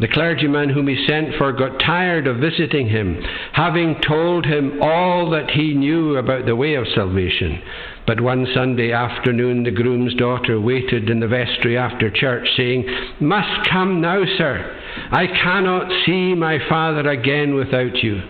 The 0.00 0.08
clergyman 0.08 0.70
whom 0.70 0.88
he 0.88 1.06
sent 1.06 1.34
for 1.36 1.52
got 1.52 1.78
tired 1.78 2.26
of 2.26 2.38
visiting 2.38 2.88
him, 2.88 3.22
having 3.52 4.00
told 4.00 4.46
him 4.46 4.82
all 4.82 5.28
that 5.30 5.50
he 5.50 5.74
knew 5.74 6.16
about 6.16 6.46
the 6.46 6.56
way 6.56 6.74
of 6.74 6.86
salvation. 6.94 7.60
But 8.06 8.20
one 8.20 8.46
Sunday 8.54 8.92
afternoon, 8.92 9.62
the 9.62 9.70
groom's 9.70 10.14
daughter 10.14 10.60
waited 10.60 11.10
in 11.10 11.20
the 11.20 11.28
vestry 11.28 11.76
after 11.76 12.10
church, 12.10 12.48
saying, 12.56 12.86
Must 13.20 13.68
come 13.68 14.00
now, 14.00 14.24
sir. 14.36 14.76
I 15.12 15.26
cannot 15.26 15.90
see 16.04 16.34
my 16.34 16.58
father 16.68 17.08
again 17.08 17.54
without 17.54 17.96
you. 18.02 18.22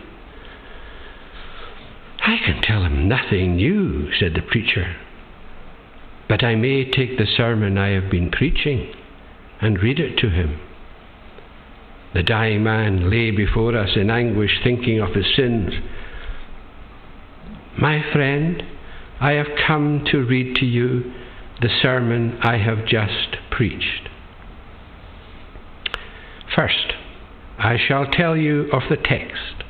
I 2.22 2.36
can 2.44 2.60
tell 2.62 2.84
him 2.84 3.08
nothing 3.08 3.56
new, 3.56 4.12
said 4.18 4.34
the 4.34 4.42
preacher, 4.42 4.96
but 6.28 6.44
I 6.44 6.54
may 6.54 6.90
take 6.90 7.16
the 7.16 7.26
sermon 7.36 7.78
I 7.78 7.88
have 7.88 8.10
been 8.10 8.30
preaching 8.30 8.92
and 9.60 9.82
read 9.82 9.98
it 9.98 10.18
to 10.18 10.28
him. 10.28 10.60
The 12.12 12.22
dying 12.22 12.62
man 12.62 13.08
lay 13.08 13.30
before 13.30 13.76
us 13.76 13.90
in 13.96 14.10
anguish, 14.10 14.60
thinking 14.62 15.00
of 15.00 15.14
his 15.14 15.26
sins. 15.36 15.72
My 17.78 18.02
friend, 18.12 18.62
I 19.20 19.32
have 19.32 19.48
come 19.66 20.04
to 20.10 20.24
read 20.24 20.56
to 20.56 20.66
you 20.66 21.12
the 21.60 21.68
sermon 21.82 22.38
I 22.42 22.56
have 22.56 22.86
just 22.86 23.36
preached. 23.50 24.08
First, 26.54 26.94
I 27.58 27.76
shall 27.86 28.06
tell 28.06 28.36
you 28.36 28.70
of 28.72 28.82
the 28.88 28.96
text. 28.96 29.62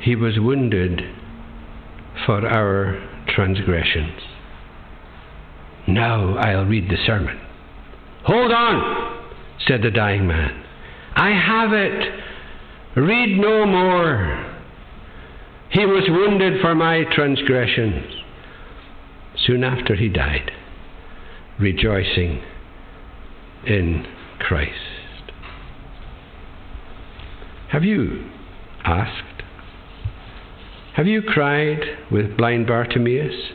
He 0.00 0.16
was 0.16 0.38
wounded 0.38 1.02
for 2.26 2.46
our 2.46 3.24
transgressions. 3.28 4.20
Now 5.86 6.36
I'll 6.38 6.64
read 6.64 6.88
the 6.88 6.96
sermon. 7.06 7.38
Hold 8.24 8.52
on! 8.52 9.20
said 9.66 9.82
the 9.82 9.90
dying 9.90 10.26
man. 10.26 10.64
I 11.14 11.30
have 11.30 11.72
it. 11.72 12.22
Read 12.96 13.38
no 13.38 13.66
more. 13.66 14.51
He 15.72 15.86
was 15.86 16.04
wounded 16.06 16.60
for 16.60 16.74
my 16.74 17.04
transgressions. 17.14 18.04
Soon 19.46 19.64
after 19.64 19.96
he 19.96 20.08
died, 20.08 20.52
rejoicing 21.58 22.42
in 23.66 24.06
Christ. 24.38 25.32
Have 27.70 27.84
you 27.84 28.28
asked? 28.84 29.42
Have 30.94 31.06
you 31.06 31.22
cried 31.22 31.80
with 32.10 32.36
blind 32.36 32.66
Bartimaeus? 32.66 33.52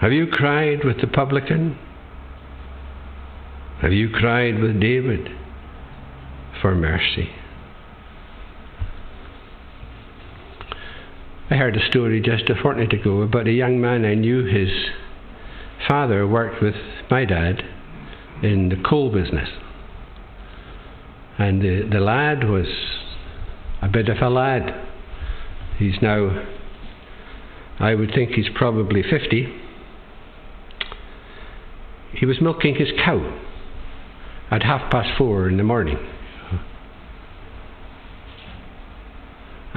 Have 0.00 0.12
you 0.12 0.26
cried 0.26 0.84
with 0.84 1.00
the 1.00 1.06
publican? 1.06 1.78
Have 3.80 3.92
you 3.92 4.10
cried 4.10 4.58
with 4.58 4.80
David 4.80 5.28
for 6.60 6.74
mercy? 6.74 7.30
I 11.50 11.56
heard 11.56 11.76
a 11.76 11.86
story 11.90 12.20
just 12.20 12.50
a 12.50 12.54
fortnight 12.60 12.92
ago 12.92 13.22
about 13.22 13.46
a 13.46 13.52
young 13.52 13.80
man 13.80 14.04
I 14.04 14.14
knew. 14.14 14.44
His 14.44 14.68
father 15.88 16.26
worked 16.26 16.62
with 16.62 16.74
my 17.10 17.24
dad 17.24 17.62
in 18.42 18.68
the 18.68 18.76
coal 18.88 19.12
business. 19.12 19.48
And 21.38 21.62
the, 21.62 21.88
the 21.90 22.00
lad 22.00 22.48
was 22.48 22.66
a 23.80 23.88
bit 23.88 24.08
of 24.08 24.18
a 24.20 24.28
lad. 24.28 24.86
He's 25.78 26.02
now, 26.02 26.46
I 27.78 27.94
would 27.94 28.12
think 28.14 28.32
he's 28.32 28.48
probably 28.54 29.02
50 29.02 29.68
he 32.12 32.26
was 32.26 32.40
milking 32.40 32.74
his 32.74 32.88
cow 33.04 33.38
at 34.50 34.62
half 34.62 34.90
past 34.90 35.10
four 35.18 35.48
in 35.48 35.56
the 35.56 35.62
morning. 35.62 35.98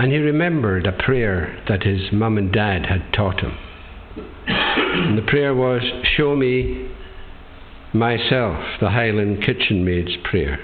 And 0.01 0.11
he 0.11 0.17
remembered 0.17 0.87
a 0.87 0.93
prayer 0.93 1.63
that 1.69 1.83
his 1.83 2.11
mum 2.11 2.39
and 2.39 2.51
dad 2.51 2.87
had 2.87 3.13
taught 3.13 3.41
him. 3.41 3.55
And 4.47 5.15
the 5.15 5.21
prayer 5.21 5.53
was, 5.53 5.83
Show 6.17 6.35
me 6.35 6.89
myself, 7.93 8.65
the 8.79 8.89
Highland 8.89 9.43
kitchen 9.43 9.85
maid's 9.85 10.17
prayer. 10.23 10.57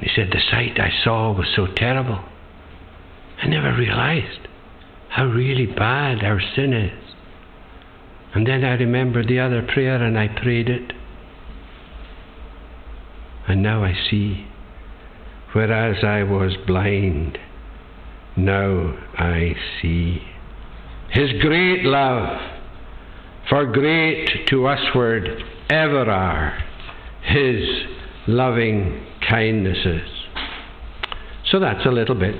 He 0.00 0.08
said, 0.16 0.30
The 0.32 0.40
sight 0.50 0.80
I 0.80 0.90
saw 1.04 1.30
was 1.30 1.46
so 1.54 1.68
terrible. 1.76 2.18
I 3.40 3.46
never 3.46 3.72
realized 3.76 4.48
how 5.10 5.26
really 5.26 5.66
bad 5.66 6.24
our 6.24 6.40
sin 6.40 6.72
is. 6.72 7.14
And 8.34 8.48
then 8.48 8.64
I 8.64 8.72
remembered 8.72 9.28
the 9.28 9.38
other 9.38 9.62
prayer 9.62 10.02
and 10.02 10.18
I 10.18 10.26
prayed 10.26 10.68
it. 10.68 10.92
And 13.46 13.62
now 13.62 13.84
I 13.84 13.94
see. 14.10 14.48
Whereas 15.52 16.02
I 16.02 16.24
was 16.24 16.56
blind, 16.66 17.38
now 18.44 18.96
I 19.16 19.54
see. 19.80 20.22
His 21.10 21.30
great 21.40 21.84
love, 21.84 22.40
for 23.48 23.66
great 23.66 24.46
to 24.48 24.62
usward 24.62 25.42
ever 25.68 26.10
are 26.10 26.62
His 27.22 27.64
loving 28.26 29.06
kindnesses. 29.28 30.08
So 31.50 31.58
that's 31.58 31.84
a 31.86 31.90
little 31.90 32.14
bit 32.14 32.36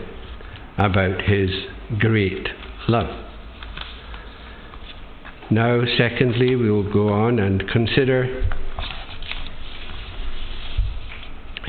about 0.79 1.23
His 1.23 1.51
great 1.99 2.49
love. 2.89 3.27
Now, 5.51 5.83
secondly, 5.99 6.55
we 6.55 6.71
will 6.71 6.93
go 6.93 7.09
on 7.09 7.41
and 7.41 7.69
consider 7.69 8.49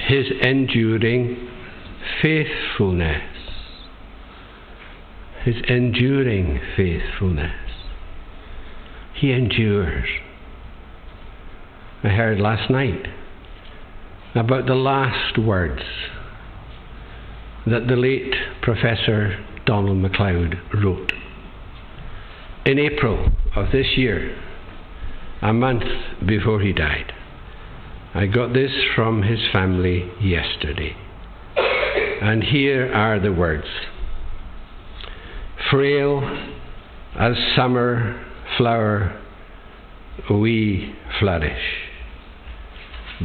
his 0.07 0.25
enduring 0.41 1.49
faithfulness. 2.21 3.30
His 5.43 5.55
enduring 5.67 6.59
faithfulness. 6.77 7.55
He 9.13 9.31
endures. 9.31 10.07
I 12.03 12.09
heard 12.09 12.39
last 12.39 12.69
night 12.69 13.07
about 14.35 14.65
the 14.65 14.75
last 14.75 15.37
words 15.37 15.81
that 17.65 17.87
the 17.87 17.95
late 17.95 18.33
Professor 18.61 19.43
Donald 19.65 19.97
MacLeod 19.97 20.59
wrote 20.73 21.11
in 22.65 22.77
April 22.77 23.31
of 23.55 23.71
this 23.71 23.97
year, 23.97 24.37
a 25.41 25.51
month 25.53 25.83
before 26.25 26.61
he 26.61 26.71
died. 26.71 27.11
I 28.13 28.27
got 28.27 28.53
this 28.53 28.71
from 28.95 29.23
his 29.23 29.39
family 29.51 30.11
yesterday. 30.21 30.95
And 32.21 32.43
here 32.43 32.93
are 32.93 33.19
the 33.19 33.33
words 33.33 33.65
Frail 35.71 36.21
as 37.17 37.33
summer 37.55 38.23
flower, 38.57 39.19
we 40.29 40.93
flourish. 41.19 41.63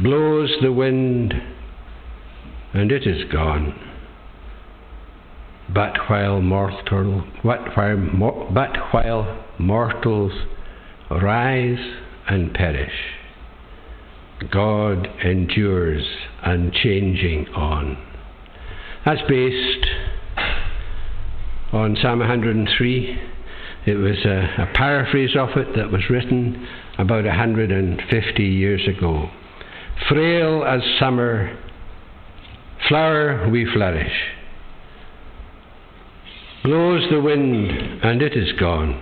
Blows 0.01 0.55
the 0.61 0.71
wind, 0.71 1.33
and 2.73 2.91
it 2.91 3.05
is 3.05 3.29
gone 3.31 3.87
but 5.73 5.97
while 6.09 6.41
mortal, 6.41 7.21
while, 7.41 8.47
but 8.53 8.77
while 8.91 9.45
mortals 9.59 10.31
rise 11.09 11.95
and 12.27 12.53
perish, 12.53 12.93
God 14.49 15.07
endures 15.23 16.05
unchanging 16.43 17.47
on. 17.49 17.97
That's 19.05 19.21
based 19.27 19.87
on 21.73 21.97
Psalm 22.01 22.19
103. 22.19 23.21
It 23.85 23.95
was 23.95 24.17
a, 24.25 24.63
a 24.63 24.71
paraphrase 24.73 25.35
of 25.37 25.49
it 25.57 25.75
that 25.75 25.91
was 25.91 26.09
written 26.09 26.67
about 26.97 27.25
150 27.25 28.43
years 28.43 28.87
ago. 28.87 29.29
Frail 30.09 30.63
as 30.65 30.81
summer, 30.99 31.57
flower 32.87 33.49
we 33.49 33.65
flourish 33.73 34.11
Blows 36.67 37.09
the 37.09 37.21
wind, 37.21 38.03
and 38.03 38.21
it 38.21 38.35
is 38.35 38.51
gone. 38.59 39.01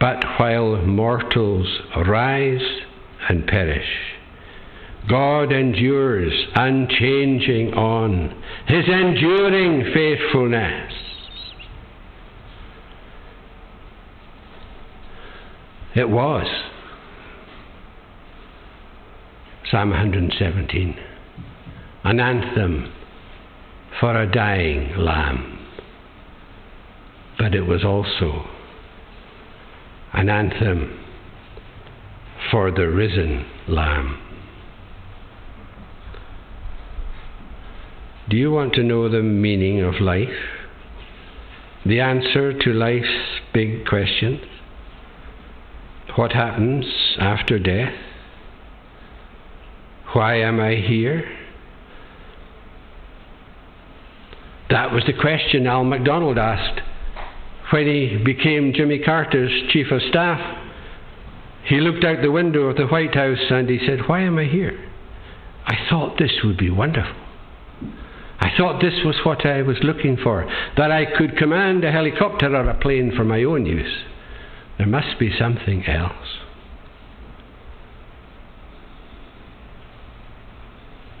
But 0.00 0.24
while 0.38 0.76
mortals 0.76 1.68
rise 2.06 2.62
and 3.28 3.46
perish, 3.46 4.13
God 5.08 5.52
endures 5.52 6.32
unchanging 6.54 7.74
on, 7.74 8.42
His 8.66 8.84
enduring 8.88 9.92
faithfulness. 9.92 10.92
It 15.94 16.08
was 16.08 16.46
Psalm 19.70 19.90
117, 19.90 20.96
an 22.04 22.20
anthem 22.20 22.92
for 24.00 24.20
a 24.20 24.30
dying 24.30 24.96
lamb 24.96 25.54
but 27.44 27.54
it 27.54 27.66
was 27.66 27.84
also 27.84 28.48
an 30.12 30.30
anthem 30.30 30.98
for 32.50 32.70
the 32.70 32.88
risen 32.88 33.44
Lamb. 33.68 34.23
Do 38.28 38.36
you 38.36 38.50
want 38.50 38.72
to 38.74 38.82
know 38.82 39.08
the 39.08 39.22
meaning 39.22 39.82
of 39.82 40.00
life? 40.00 40.28
The 41.84 42.00
answer 42.00 42.58
to 42.58 42.72
life's 42.72 43.40
big 43.52 43.86
questions? 43.86 44.40
What 46.16 46.32
happens 46.32 46.86
after 47.18 47.58
death? 47.58 47.92
Why 50.14 50.40
am 50.40 50.58
I 50.58 50.76
here? 50.76 51.24
That 54.70 54.92
was 54.92 55.02
the 55.06 55.12
question 55.12 55.66
Al 55.66 55.84
McDonald 55.84 56.38
asked 56.38 56.80
when 57.70 57.86
he 57.86 58.22
became 58.24 58.72
Jimmy 58.74 59.00
Carter's 59.00 59.52
chief 59.70 59.90
of 59.90 60.00
staff. 60.08 60.40
He 61.66 61.80
looked 61.80 62.04
out 62.04 62.22
the 62.22 62.30
window 62.30 62.62
of 62.62 62.76
the 62.76 62.86
White 62.86 63.14
House 63.14 63.50
and 63.50 63.68
he 63.68 63.78
said, 63.86 64.08
Why 64.08 64.20
am 64.20 64.38
I 64.38 64.44
here? 64.44 64.90
I 65.66 65.76
thought 65.90 66.18
this 66.18 66.32
would 66.42 66.56
be 66.56 66.70
wonderful. 66.70 67.23
I 68.44 68.50
thought 68.58 68.82
this 68.82 69.00
was 69.06 69.16
what 69.24 69.46
I 69.46 69.62
was 69.62 69.78
looking 69.82 70.18
for, 70.22 70.46
that 70.76 70.92
I 70.92 71.06
could 71.06 71.38
command 71.38 71.82
a 71.82 71.90
helicopter 71.90 72.54
or 72.54 72.68
a 72.68 72.78
plane 72.78 73.10
for 73.16 73.24
my 73.24 73.42
own 73.42 73.64
use. 73.64 74.04
There 74.76 74.86
must 74.86 75.18
be 75.18 75.34
something 75.38 75.86
else. 75.86 76.12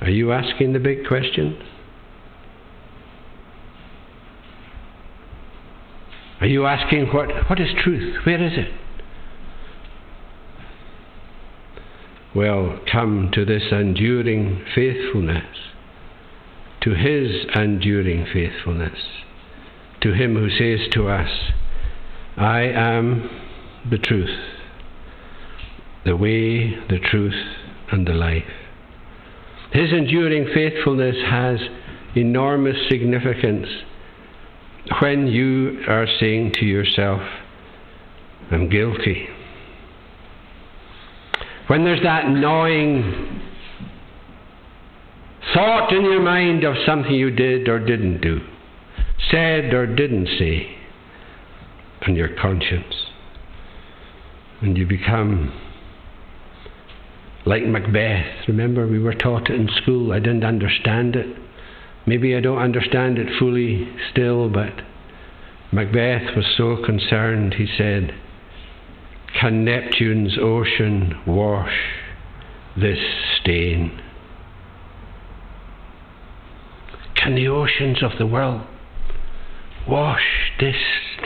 Are 0.02 0.10
you 0.10 0.32
asking 0.32 0.74
the 0.74 0.78
big 0.78 1.06
questions? 1.08 1.62
Are 6.42 6.46
you 6.46 6.66
asking 6.66 7.06
what, 7.06 7.48
what 7.48 7.58
is 7.58 7.68
truth? 7.82 8.18
Where 8.26 8.44
is 8.44 8.52
it? 8.58 8.68
Well, 12.36 12.80
come 12.92 13.30
to 13.32 13.46
this 13.46 13.62
enduring 13.72 14.62
faithfulness 14.74 15.46
to 16.84 16.90
his 16.90 17.46
enduring 17.54 18.26
faithfulness, 18.30 18.98
to 20.02 20.12
him 20.12 20.34
who 20.34 20.50
says 20.50 20.86
to 20.92 21.08
us, 21.08 21.30
I 22.36 22.60
am 22.60 23.30
the 23.90 23.96
truth, 23.96 24.38
the 26.04 26.14
way, 26.14 26.74
the 26.90 26.98
truth, 26.98 27.56
and 27.90 28.06
the 28.06 28.12
life. 28.12 28.44
His 29.72 29.92
enduring 29.92 30.50
faithfulness 30.54 31.16
has 31.26 31.58
enormous 32.14 32.76
significance 32.90 33.66
when 35.00 35.26
you 35.26 35.82
are 35.88 36.06
saying 36.20 36.52
to 36.54 36.66
yourself, 36.66 37.22
I'm 38.50 38.68
guilty. 38.68 39.26
When 41.66 41.84
there's 41.84 42.02
that 42.02 42.28
gnawing 42.28 43.40
thought 45.52 45.92
in 45.92 46.04
your 46.04 46.22
mind 46.22 46.64
of 46.64 46.76
something 46.86 47.12
you 47.12 47.30
did 47.30 47.68
or 47.68 47.78
didn't 47.78 48.20
do, 48.20 48.40
said 49.30 49.74
or 49.74 49.86
didn't 49.86 50.28
say, 50.38 50.76
and 52.02 52.16
your 52.16 52.34
conscience. 52.40 52.94
And 54.60 54.78
you 54.78 54.86
become 54.86 55.52
like 57.46 57.64
Macbeth. 57.66 58.48
Remember, 58.48 58.86
we 58.86 58.98
were 58.98 59.14
taught 59.14 59.50
it 59.50 59.60
in 59.60 59.68
school. 59.82 60.12
I 60.12 60.18
didn't 60.18 60.44
understand 60.44 61.16
it. 61.16 61.36
Maybe 62.06 62.34
I 62.34 62.40
don't 62.40 62.58
understand 62.58 63.18
it 63.18 63.28
fully 63.38 63.88
still, 64.10 64.48
but 64.48 64.72
Macbeth 65.72 66.36
was 66.36 66.46
so 66.56 66.82
concerned, 66.84 67.54
he 67.54 67.66
said, 67.76 68.14
Can 69.40 69.64
Neptune's 69.64 70.38
ocean 70.40 71.20
wash 71.26 71.74
this 72.76 72.98
stain? 73.40 74.00
Can 77.24 77.36
the 77.36 77.48
oceans 77.48 78.02
of 78.02 78.18
the 78.18 78.26
world 78.26 78.66
wash 79.88 80.52
this 80.60 80.76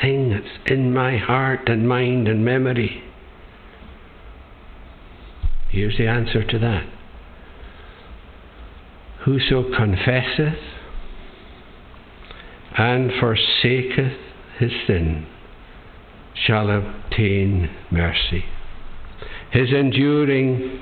thing 0.01 0.31
that's 0.31 0.71
in 0.71 0.95
my 0.95 1.17
heart 1.17 1.69
and 1.69 1.89
mind 1.89 2.29
and 2.29 2.45
memory? 2.45 3.03
Here's 5.71 5.99
the 5.99 6.07
answer 6.07 6.45
to 6.45 6.59
that. 6.61 6.87
Whoso 9.25 9.65
confesseth 9.77 10.61
and 12.77 13.11
forsaketh 13.19 14.19
his 14.61 14.71
sin 14.87 15.27
shall 16.47 16.71
obtain 16.71 17.71
mercy. 17.91 18.45
His 19.51 19.73
enduring 19.73 20.81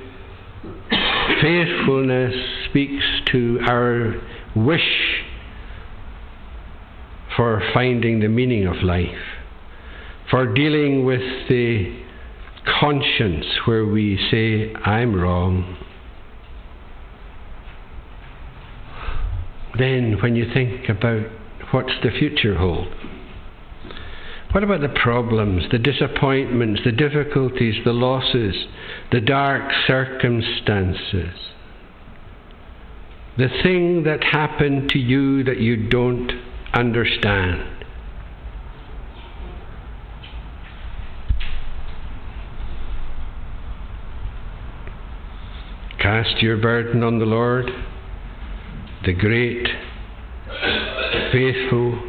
faithfulness 1.41 2.35
speaks 2.69 3.05
to 3.33 3.61
our 3.67 4.21
wish 4.57 5.23
for 7.37 7.63
finding 7.75 8.21
the 8.21 8.29
meaning 8.29 8.67
of 8.67 8.83
life, 8.83 9.09
for 10.31 10.53
dealing 10.55 11.05
with 11.05 11.21
the 11.49 12.03
conscience 12.81 13.47
where 13.67 13.85
we 13.85 14.19
say, 14.31 14.73
I'm 14.75 15.15
wrong. 15.15 15.77
Then, 19.79 20.17
when 20.23 20.35
you 20.35 20.47
think 20.53 20.89
about 20.89 21.27
what's 21.71 21.93
the 22.03 22.11
future 22.11 22.57
hold, 22.57 22.89
what 24.53 24.65
about 24.65 24.81
the 24.81 24.89
problems, 24.89 25.65
the 25.71 25.79
disappointments, 25.79 26.81
the 26.83 26.93
difficulties, 26.93 27.75
the 27.85 27.93
losses, 27.93 28.55
the 29.13 29.21
dark 29.21 29.71
circumstances? 29.87 31.35
The 33.39 33.49
thing 33.63 34.05
that 34.05 34.25
happened 34.25 34.89
to 34.91 34.99
you 34.99 35.45
that 35.45 35.61
you 35.61 35.89
don't 35.89 36.33
understand. 36.73 37.73
Cast 46.01 46.41
your 46.41 46.57
burden 46.57 47.03
on 47.03 47.19
the 47.19 47.27
Lord, 47.27 47.71
the 49.05 49.13
great, 49.13 49.67
faithful 51.33 52.01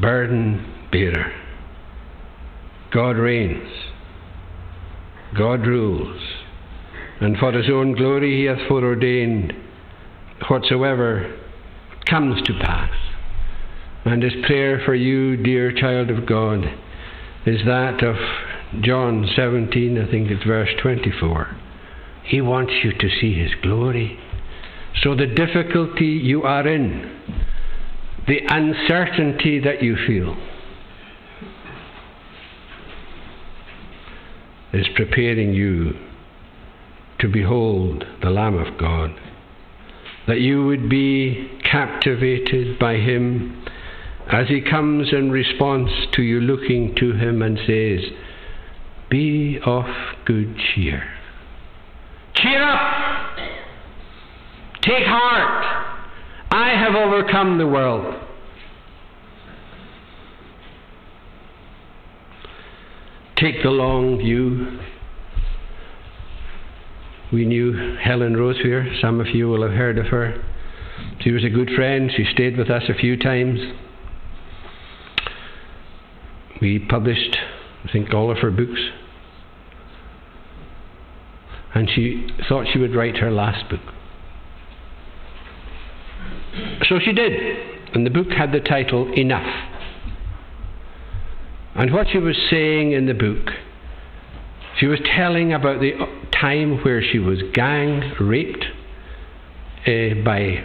burden 0.00 0.88
bearer. 0.92 1.32
God 2.92 3.16
reigns, 3.16 3.68
God 5.36 5.66
rules 5.66 6.35
and 7.20 7.36
for 7.38 7.52
his 7.52 7.66
own 7.70 7.94
glory 7.94 8.36
he 8.38 8.44
hath 8.44 8.68
foreordained 8.68 9.52
whatsoever 10.48 11.38
comes 12.04 12.42
to 12.42 12.52
pass. 12.60 12.92
And 14.04 14.22
his 14.22 14.34
prayer 14.46 14.80
for 14.84 14.94
you, 14.94 15.36
dear 15.36 15.72
child 15.72 16.10
of 16.10 16.26
God, 16.26 16.64
is 17.44 17.60
that 17.66 18.02
of 18.04 18.16
John 18.82 19.28
17, 19.34 19.98
I 19.98 20.10
think 20.10 20.30
it's 20.30 20.44
verse 20.44 20.68
24. 20.80 21.56
He 22.24 22.40
wants 22.40 22.72
you 22.84 22.92
to 22.92 23.08
see 23.20 23.34
his 23.34 23.50
glory. 23.62 24.18
So 25.02 25.14
the 25.14 25.26
difficulty 25.26 26.06
you 26.06 26.42
are 26.42 26.66
in, 26.66 27.44
the 28.26 28.40
uncertainty 28.48 29.60
that 29.60 29.82
you 29.82 29.96
feel, 30.06 30.36
is 34.72 34.86
preparing 34.94 35.52
you 35.52 35.94
to 37.20 37.28
behold 37.28 38.04
the 38.22 38.30
Lamb 38.30 38.56
of 38.58 38.78
God, 38.78 39.10
that 40.26 40.40
you 40.40 40.66
would 40.66 40.88
be 40.88 41.50
captivated 41.70 42.78
by 42.78 42.94
Him 42.94 43.64
as 44.30 44.48
He 44.48 44.60
comes 44.60 45.12
in 45.12 45.30
response 45.30 45.90
to 46.12 46.22
you 46.22 46.40
looking 46.40 46.94
to 46.96 47.12
Him 47.12 47.42
and 47.42 47.58
says, 47.66 48.00
Be 49.10 49.58
of 49.64 49.84
good 50.24 50.56
cheer. 50.56 51.04
Cheer 52.34 52.62
up! 52.62 53.36
Take 54.82 55.06
heart! 55.06 55.86
I 56.50 56.70
have 56.70 56.94
overcome 56.94 57.58
the 57.58 57.66
world. 57.66 58.14
Take 63.36 63.62
the 63.62 63.70
long 63.70 64.18
view 64.18 64.80
we 67.32 67.44
knew 67.44 67.96
Helen 67.96 68.34
Roseveare. 68.34 69.00
Some 69.00 69.20
of 69.20 69.28
you 69.28 69.48
will 69.48 69.62
have 69.62 69.72
heard 69.72 69.98
of 69.98 70.06
her. 70.06 70.42
She 71.20 71.32
was 71.32 71.44
a 71.44 71.48
good 71.48 71.70
friend. 71.74 72.10
She 72.16 72.24
stayed 72.32 72.56
with 72.56 72.70
us 72.70 72.84
a 72.88 72.94
few 72.94 73.16
times. 73.16 73.58
We 76.60 76.78
published, 76.78 77.36
I 77.84 77.92
think, 77.92 78.14
all 78.14 78.30
of 78.30 78.38
her 78.38 78.50
books. 78.50 78.80
And 81.74 81.90
she 81.94 82.28
thought 82.48 82.66
she 82.72 82.78
would 82.78 82.94
write 82.94 83.16
her 83.18 83.30
last 83.30 83.68
book. 83.68 83.80
So 86.88 86.98
she 87.04 87.12
did. 87.12 87.32
And 87.94 88.06
the 88.06 88.10
book 88.10 88.28
had 88.28 88.52
the 88.52 88.60
title 88.60 89.12
Enough. 89.12 89.46
And 91.74 91.92
what 91.92 92.06
she 92.10 92.18
was 92.18 92.36
saying 92.50 92.92
in 92.92 93.04
the 93.06 93.14
book 93.14 93.52
She 94.78 94.86
was 94.86 94.98
telling 95.16 95.52
about 95.52 95.80
the 95.80 95.92
time 96.40 96.82
where 96.84 97.02
she 97.02 97.18
was 97.18 97.38
gang 97.52 98.12
raped 98.20 98.64
uh, 99.86 100.22
by 100.24 100.64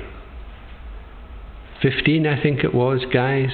15, 1.82 2.28
I 2.28 2.42
think 2.42 2.64
it 2.64 2.74
was, 2.74 3.02
guys. 3.12 3.50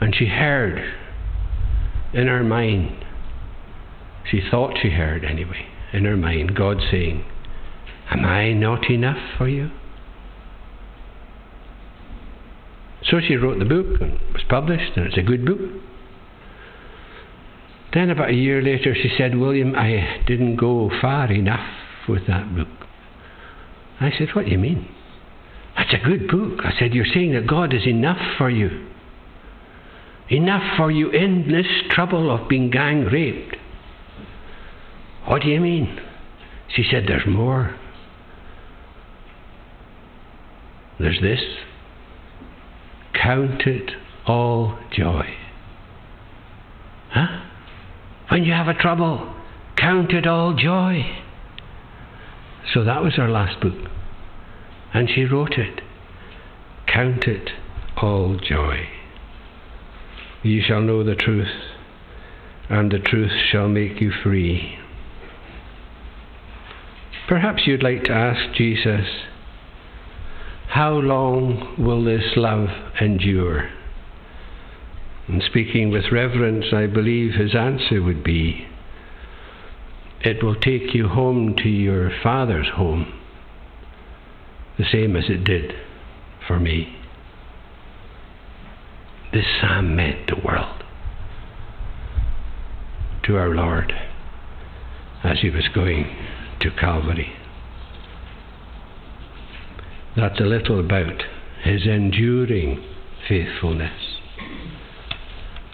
And 0.00 0.14
she 0.14 0.26
heard 0.26 0.94
in 2.12 2.26
her 2.26 2.44
mind, 2.44 3.04
she 4.30 4.40
thought 4.50 4.78
she 4.80 4.90
heard 4.90 5.24
anyway, 5.24 5.66
in 5.92 6.04
her 6.04 6.16
mind, 6.16 6.54
God 6.54 6.78
saying, 6.90 7.24
Am 8.10 8.24
I 8.24 8.52
not 8.52 8.90
enough 8.90 9.36
for 9.36 9.48
you? 9.48 9.70
So 13.04 13.20
she 13.26 13.36
wrote 13.36 13.58
the 13.58 13.64
book 13.64 14.00
and 14.00 14.14
it 14.14 14.32
was 14.32 14.42
published, 14.48 14.96
and 14.96 15.06
it's 15.06 15.16
a 15.16 15.22
good 15.22 15.44
book. 15.44 15.60
Then, 17.94 18.10
about 18.10 18.30
a 18.30 18.34
year 18.34 18.60
later, 18.62 18.94
she 18.94 19.10
said, 19.16 19.36
William, 19.36 19.74
I 19.74 20.22
didn't 20.26 20.56
go 20.56 20.90
far 21.00 21.32
enough 21.32 21.66
with 22.08 22.26
that 22.26 22.54
book. 22.54 22.68
I 24.00 24.10
said, 24.16 24.28
What 24.34 24.44
do 24.44 24.50
you 24.50 24.58
mean? 24.58 24.88
That's 25.76 25.94
a 25.94 26.06
good 26.06 26.28
book. 26.28 26.60
I 26.64 26.72
said, 26.78 26.92
You're 26.92 27.06
saying 27.06 27.32
that 27.32 27.46
God 27.46 27.72
is 27.72 27.86
enough 27.86 28.18
for 28.36 28.50
you. 28.50 28.86
Enough 30.28 30.76
for 30.76 30.90
you 30.90 31.10
in 31.10 31.50
this 31.50 31.66
trouble 31.90 32.30
of 32.30 32.48
being 32.48 32.70
gang 32.70 33.04
raped. 33.04 33.56
What 35.26 35.42
do 35.42 35.48
you 35.48 35.60
mean? 35.60 35.98
She 36.74 36.84
said, 36.90 37.04
There's 37.06 37.26
more. 37.26 37.74
There's 41.00 41.20
this. 41.22 41.40
Count 43.14 43.62
it 43.66 43.92
all 44.26 44.78
joy. 44.92 45.26
Huh? 47.10 47.47
When 48.30 48.44
you 48.44 48.52
have 48.52 48.68
a 48.68 48.74
trouble, 48.74 49.34
count 49.76 50.12
it 50.12 50.26
all 50.26 50.54
joy. 50.54 51.04
So 52.72 52.84
that 52.84 53.02
was 53.02 53.14
her 53.14 53.28
last 53.28 53.60
book. 53.60 53.88
And 54.92 55.08
she 55.08 55.24
wrote 55.24 55.52
it. 55.52 55.80
Count 56.86 57.24
it 57.24 57.50
all 57.96 58.36
joy. 58.36 58.88
You 60.42 60.62
shall 60.62 60.82
know 60.82 61.02
the 61.02 61.14
truth, 61.14 61.48
and 62.68 62.90
the 62.90 62.98
truth 62.98 63.32
shall 63.50 63.68
make 63.68 64.00
you 64.00 64.10
free. 64.10 64.78
Perhaps 67.28 67.66
you'd 67.66 67.82
like 67.82 68.04
to 68.04 68.12
ask 68.12 68.54
Jesus, 68.56 69.06
How 70.68 70.92
long 70.92 71.76
will 71.78 72.04
this 72.04 72.36
love 72.36 72.68
endure? 73.00 73.70
And 75.28 75.42
speaking 75.42 75.90
with 75.90 76.10
reverence, 76.10 76.66
I 76.72 76.86
believe 76.86 77.34
his 77.34 77.54
answer 77.54 78.02
would 78.02 78.24
be, 78.24 78.66
It 80.22 80.42
will 80.42 80.54
take 80.54 80.94
you 80.94 81.08
home 81.08 81.54
to 81.56 81.68
your 81.68 82.10
Father's 82.22 82.68
home, 82.74 83.12
the 84.78 84.86
same 84.90 85.16
as 85.16 85.24
it 85.28 85.44
did 85.44 85.74
for 86.46 86.58
me. 86.58 86.96
This 89.32 89.44
psalm 89.60 89.94
meant 89.94 90.28
the 90.28 90.40
world 90.42 90.82
to 93.24 93.36
our 93.36 93.50
Lord 93.50 93.92
as 95.22 95.40
he 95.42 95.50
was 95.50 95.68
going 95.74 96.16
to 96.60 96.70
Calvary. 96.70 97.34
That's 100.16 100.40
a 100.40 100.44
little 100.44 100.80
about 100.80 101.22
his 101.62 101.86
enduring 101.86 102.82
faithfulness. 103.28 104.17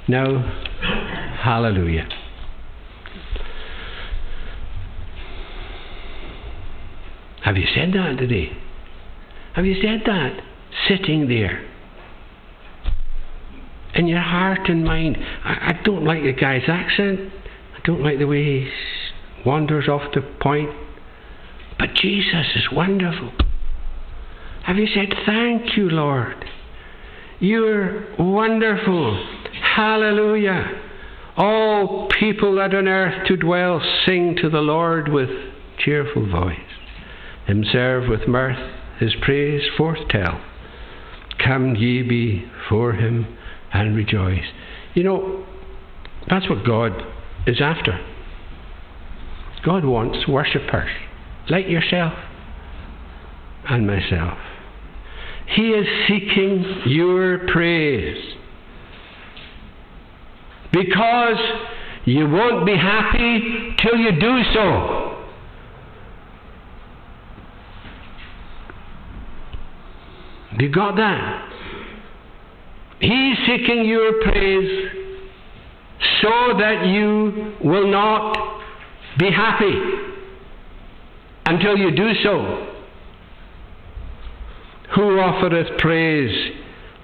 Now, 0.07 0.43
hallelujah. 1.43 2.07
Have 7.43 7.57
you 7.57 7.67
said 7.75 7.93
that 7.95 8.17
today? 8.19 8.57
Have 9.55 9.67
you 9.67 9.81
said 9.81 10.03
that 10.07 10.41
sitting 10.89 11.29
there? 11.29 11.67
In 13.95 14.09
your 14.09 14.21
heart 14.21 14.69
and 14.69 14.85
mind. 14.85 15.17
I, 15.45 15.73
I 15.73 15.81
don't 15.85 16.05
like 16.05 16.23
the 16.23 16.33
guy's 16.33 16.69
accent. 16.69 17.21
I 17.77 17.81
don't 17.85 18.03
like 18.03 18.19
the 18.19 18.27
way 18.27 18.43
he 18.43 18.71
wanders 19.47 19.89
off 19.89 20.13
the 20.15 20.23
point. 20.41 20.71
But 21.79 21.95
Jesus 21.95 22.47
is 22.57 22.65
wonderful. 22.73 23.33
Have 24.65 24.77
you 24.77 24.87
said, 24.87 25.15
Thank 25.27 25.77
you, 25.77 25.89
Lord? 25.91 26.45
You're 27.41 28.17
wonderful. 28.19 29.44
Hallelujah. 29.75 30.71
All 31.37 32.09
people 32.21 32.55
that 32.57 32.73
on 32.73 32.87
earth 32.87 33.27
to 33.27 33.37
dwell 33.37 33.83
sing 34.07 34.37
to 34.41 34.49
the 34.49 34.61
Lord 34.61 35.09
with 35.09 35.29
cheerful 35.79 36.31
voice. 36.31 36.59
Him 37.47 37.65
serve 37.73 38.09
with 38.09 38.29
mirth, 38.29 38.59
his 39.01 39.13
praise 39.21 39.63
forth 39.77 39.99
tell. 40.11 40.41
Come 41.45 41.75
ye 41.75 42.03
before 42.03 42.93
him 42.93 43.37
and 43.73 43.97
rejoice. 43.97 44.45
You 44.95 45.03
know, 45.03 45.45
that's 46.29 46.49
what 46.49 46.65
God 46.65 46.93
is 47.49 47.61
after. 47.61 47.99
God 49.65 49.85
wants 49.85 50.29
worshippers 50.29 50.91
like 51.51 51.67
yourself 51.67 52.13
and 53.69 53.89
myself. 53.89 54.39
He 55.49 55.71
is 55.71 55.87
seeking 56.07 56.83
your 56.87 57.49
praise 57.49 58.37
because 60.75 61.39
you 62.05 62.29
won't 62.29 62.67
be 62.67 62.77
happy 62.77 63.77
till 63.81 63.97
you 63.97 64.21
do 64.21 64.43
so. 64.53 65.25
You 70.59 70.69
got 70.71 70.97
that? 70.97 71.53
He's 73.01 73.37
seeking 73.47 73.85
your 73.85 74.23
praise 74.23 74.91
so 76.23 76.59
that 76.59 76.87
you 76.87 77.55
will 77.63 77.91
not 77.91 78.63
be 79.19 79.31
happy 79.31 79.75
until 81.47 81.77
you 81.77 81.91
do 81.95 82.15
so. 82.23 82.71
Who 84.97 85.19
offereth 85.19 85.79
praise 85.79 86.53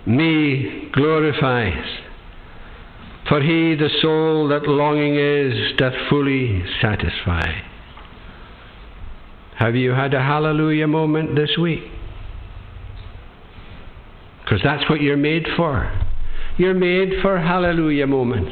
me 0.06 0.90
glorifies. 0.92 2.09
For 3.30 3.40
he 3.40 3.76
the 3.76 3.88
soul 4.02 4.48
that 4.48 4.66
longing 4.66 5.14
is 5.14 5.78
doth 5.78 5.92
fully 6.08 6.64
satisfy. 6.82 7.46
Have 9.56 9.76
you 9.76 9.92
had 9.92 10.14
a 10.14 10.20
hallelujah 10.20 10.88
moment 10.88 11.36
this 11.36 11.56
week? 11.56 11.84
Because 14.42 14.60
that's 14.64 14.90
what 14.90 15.00
you're 15.00 15.16
made 15.16 15.46
for. 15.56 15.88
You're 16.58 16.74
made 16.74 17.22
for 17.22 17.38
hallelujah 17.38 18.08
moments. 18.08 18.50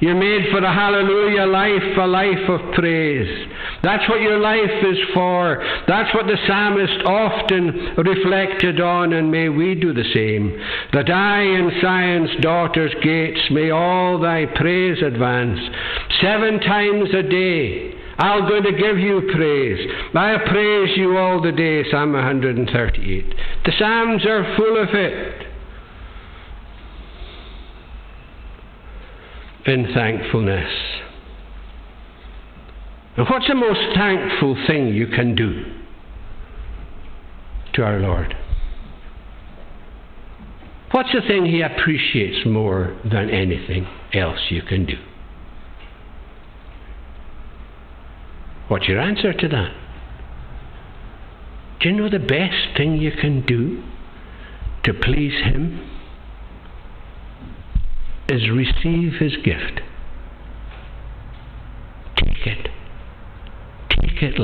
You're 0.00 0.16
made 0.16 0.50
for 0.50 0.58
a 0.58 0.74
hallelujah 0.74 1.46
life, 1.46 1.96
a 1.96 2.06
life 2.06 2.48
of 2.50 2.74
praise. 2.74 3.48
That's 3.82 4.08
what 4.08 4.20
your 4.20 4.38
life 4.38 4.84
is 4.84 4.98
for. 5.12 5.62
That's 5.88 6.14
what 6.14 6.26
the 6.26 6.38
psalmist 6.46 7.04
often 7.04 7.96
reflected 7.96 8.80
on, 8.80 9.12
and 9.12 9.30
may 9.30 9.48
we 9.48 9.74
do 9.74 9.92
the 9.92 10.04
same. 10.14 10.56
That 10.92 11.10
I 11.10 11.42
in 11.42 11.70
Zion's 11.80 12.42
daughter's 12.42 12.94
gates 13.02 13.40
may 13.50 13.70
all 13.70 14.20
thy 14.20 14.46
praise 14.46 15.02
advance. 15.02 15.60
Seven 16.20 16.60
times 16.60 17.08
a 17.14 17.22
day 17.22 17.94
I'm 18.18 18.48
going 18.48 18.62
to 18.62 18.72
give 18.72 18.98
you 18.98 19.30
praise. 19.34 19.90
I 20.14 20.36
praise 20.46 20.96
you 20.96 21.16
all 21.16 21.42
the 21.42 21.50
day, 21.50 21.82
Psalm 21.90 22.12
138. 22.12 23.34
The 23.64 23.72
Psalms 23.78 24.24
are 24.26 24.56
full 24.56 24.80
of 24.80 24.88
it. 24.92 25.48
in 29.64 29.92
thankfulness. 29.94 30.70
What's 33.16 33.46
the 33.48 33.54
most 33.54 33.80
thankful 33.94 34.56
thing 34.66 34.88
you 34.88 35.06
can 35.06 35.34
do 35.34 35.64
to 37.74 37.82
our 37.82 37.98
Lord? 37.98 38.34
What's 40.92 41.12
the 41.12 41.20
thing 41.26 41.46
He 41.46 41.62
appreciates 41.62 42.46
more 42.46 42.98
than 43.04 43.30
anything 43.30 43.86
else 44.12 44.38
you 44.50 44.62
can 44.62 44.86
do? 44.86 44.96
What's 48.68 48.88
your 48.88 49.00
answer 49.00 49.32
to 49.32 49.48
that? 49.48 49.74
Do 51.80 51.88
you 51.88 51.96
know 51.96 52.08
the 52.08 52.18
best 52.18 52.76
thing 52.76 52.96
you 52.96 53.10
can 53.10 53.44
do 53.44 53.82
to 54.84 54.94
please 54.94 55.42
Him? 55.44 55.92
is 58.32 58.48
receive 58.50 59.12
his 59.20 59.36
gift. 59.44 59.82
Take 62.16 62.46
it. 62.46 62.68
It. 64.22 64.38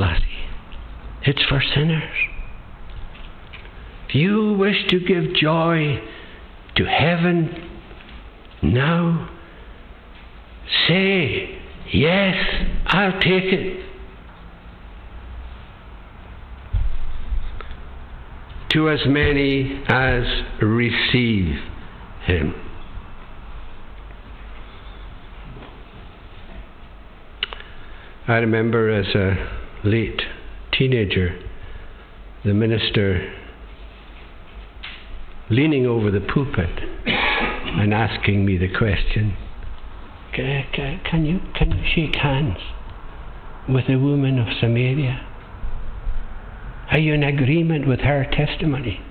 It's 1.23 1.41
for 1.47 1.61
sinners. 1.73 2.03
If 4.09 4.15
you 4.15 4.53
wish 4.53 4.75
to 4.89 4.99
give 4.99 5.35
joy 5.35 6.01
to 6.75 6.85
heaven 6.85 7.69
now, 8.61 9.29
say, 10.87 11.59
Yes, 11.93 12.35
I'll 12.87 13.19
take 13.19 13.45
it. 13.45 13.85
To 18.71 18.89
as 18.89 18.99
many 19.07 19.83
as 19.87 20.23
receive 20.61 21.55
him. 22.25 22.53
I 28.27 28.35
remember 28.35 28.91
as 28.91 29.07
a 29.15 29.68
late 29.83 30.21
teenager, 30.71 31.39
the 32.43 32.53
minister 32.53 33.33
leaning 35.49 35.85
over 35.85 36.11
the 36.11 36.19
pulpit 36.19 36.69
and 37.05 37.93
asking 37.93 38.45
me 38.45 38.57
the 38.57 38.69
question 38.77 39.35
can 40.31 41.25
you, 41.25 41.39
can 41.55 41.71
you 41.71 41.83
shake 41.93 42.15
hands 42.15 42.57
with 43.67 43.87
the 43.87 43.95
woman 43.95 44.39
of 44.39 44.47
Samaria? 44.59 45.25
Are 46.91 46.99
you 46.99 47.13
in 47.13 47.23
agreement 47.23 47.87
with 47.87 47.99
her 47.99 48.25
testimony? 48.31 49.01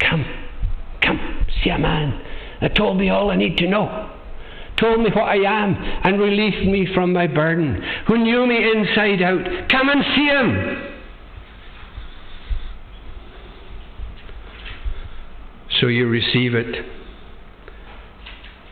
Come, 0.00 0.24
come, 1.00 1.46
see 1.62 1.70
a 1.70 1.78
man 1.78 2.20
that 2.60 2.74
told 2.74 2.98
me 2.98 3.08
all 3.08 3.30
I 3.30 3.36
need 3.36 3.56
to 3.58 3.68
know, 3.68 4.10
told 4.80 5.00
me 5.00 5.10
what 5.14 5.28
I 5.28 5.36
am, 5.36 5.74
and 6.04 6.20
released 6.20 6.66
me 6.66 6.86
from 6.94 7.12
my 7.12 7.26
burden, 7.26 7.82
who 8.06 8.18
knew 8.18 8.46
me 8.46 8.56
inside 8.56 9.22
out. 9.22 9.68
Come 9.68 9.88
and 9.88 10.04
see 10.14 10.26
him. 10.26 10.94
So 15.80 15.86
you 15.86 16.08
receive 16.08 16.54
it. 16.54 16.84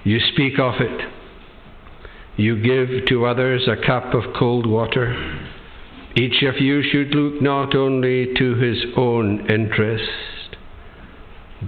You 0.04 0.18
speak 0.32 0.58
of 0.58 0.74
it. 0.80 1.12
You 2.36 2.56
give 2.62 3.06
to 3.06 3.26
others 3.26 3.68
a 3.68 3.86
cup 3.86 4.12
of 4.12 4.34
cold 4.38 4.66
water. 4.66 5.14
Each 6.16 6.42
of 6.42 6.60
you 6.60 6.82
should 6.82 7.14
look 7.14 7.42
not 7.42 7.74
only 7.74 8.34
to 8.34 8.54
his 8.54 8.84
own 8.96 9.50
interest, 9.50 10.10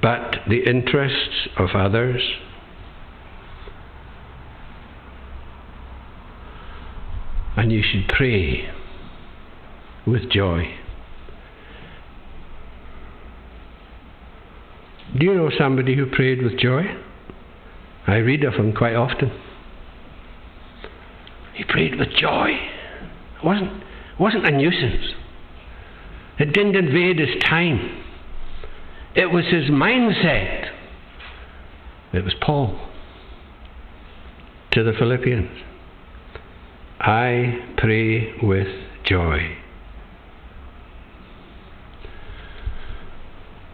but 0.01 0.36
the 0.49 0.62
interests 0.68 1.49
of 1.57 1.70
others. 1.74 2.22
And 7.59 7.72
you 7.72 7.82
should 7.82 8.06
pray 8.06 8.70
with 10.06 10.30
joy. 10.30 10.76
Do 15.18 15.26
you 15.26 15.34
know 15.34 15.50
somebody 15.59 15.96
who 15.96 16.06
prayed 16.06 16.40
with 16.40 16.56
joy? 16.56 16.84
I 18.06 18.18
read 18.18 18.44
of 18.44 18.54
him 18.54 18.72
quite 18.72 18.94
often. 18.94 19.32
He 21.54 21.64
prayed 21.64 21.98
with 21.98 22.11
joy. 22.11 22.50
It 22.50 23.44
wasn't, 23.44 23.82
wasn't 24.20 24.46
a 24.46 24.52
nuisance. 24.52 25.14
It 26.38 26.52
didn't 26.52 26.76
invade 26.76 27.18
his 27.18 27.42
time. 27.42 28.04
It 29.16 29.32
was 29.32 29.46
his 29.46 29.64
mindset. 29.64 30.70
It 32.12 32.22
was 32.22 32.34
Paul 32.40 32.78
to 34.70 34.84
the 34.84 34.92
Philippians. 34.96 35.68
I 37.01 37.74
pray 37.76 38.32
with 38.42 38.66
joy. 39.05 39.57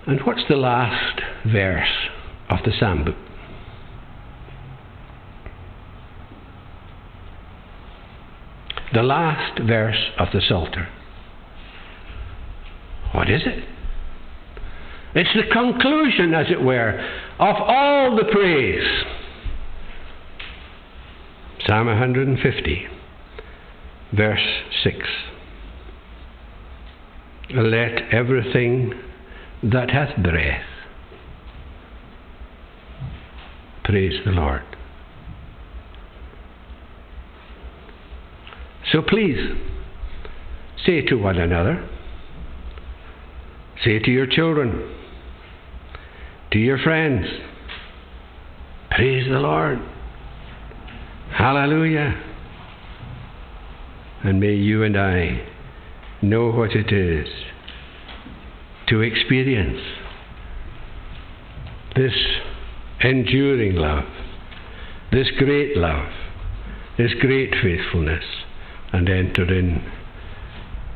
And 0.06 0.20
what's 0.26 0.42
the 0.48 0.56
last 0.56 1.20
verse 1.46 2.08
of 2.50 2.58
the 2.64 2.72
Psalm 2.78 3.04
book? 3.04 3.16
The 8.92 9.02
last 9.02 9.58
verse 9.60 10.10
of 10.18 10.28
the 10.32 10.42
Psalter. 10.46 10.88
What 13.12 13.30
is 13.30 13.42
it? 13.46 13.64
It's 15.14 15.30
the 15.34 15.50
conclusion, 15.52 16.34
as 16.34 16.46
it 16.50 16.60
were, 16.60 16.98
of 17.38 17.56
all 17.56 18.16
the 18.16 18.24
praise. 18.30 19.04
Psalm 21.66 21.86
150, 21.86 22.86
verse 24.16 24.62
6. 24.82 24.96
Let 27.54 28.12
everything 28.12 28.92
that 29.62 29.90
hath 29.90 30.16
breath. 30.22 30.62
Praise 33.84 34.14
the 34.24 34.32
Lord. 34.32 34.62
So 38.92 39.02
please, 39.02 39.38
say 40.84 41.02
to 41.02 41.16
one 41.16 41.38
another, 41.38 41.88
say 43.84 43.98
to 43.98 44.10
your 44.10 44.26
children, 44.26 44.94
to 46.52 46.58
your 46.58 46.78
friends, 46.78 47.26
praise 48.90 49.26
the 49.28 49.38
Lord. 49.38 49.78
Hallelujah. 51.32 52.33
And 54.24 54.40
may 54.40 54.54
you 54.54 54.82
and 54.82 54.96
I 54.96 55.46
know 56.22 56.50
what 56.50 56.70
it 56.70 56.90
is 56.90 57.28
to 58.86 59.02
experience 59.02 59.82
this 61.94 62.14
enduring 63.00 63.76
love, 63.76 64.06
this 65.12 65.26
great 65.36 65.76
love, 65.76 66.10
this 66.96 67.12
great 67.20 67.54
faithfulness, 67.62 68.24
and 68.94 69.10
enter 69.10 69.44
in 69.44 69.92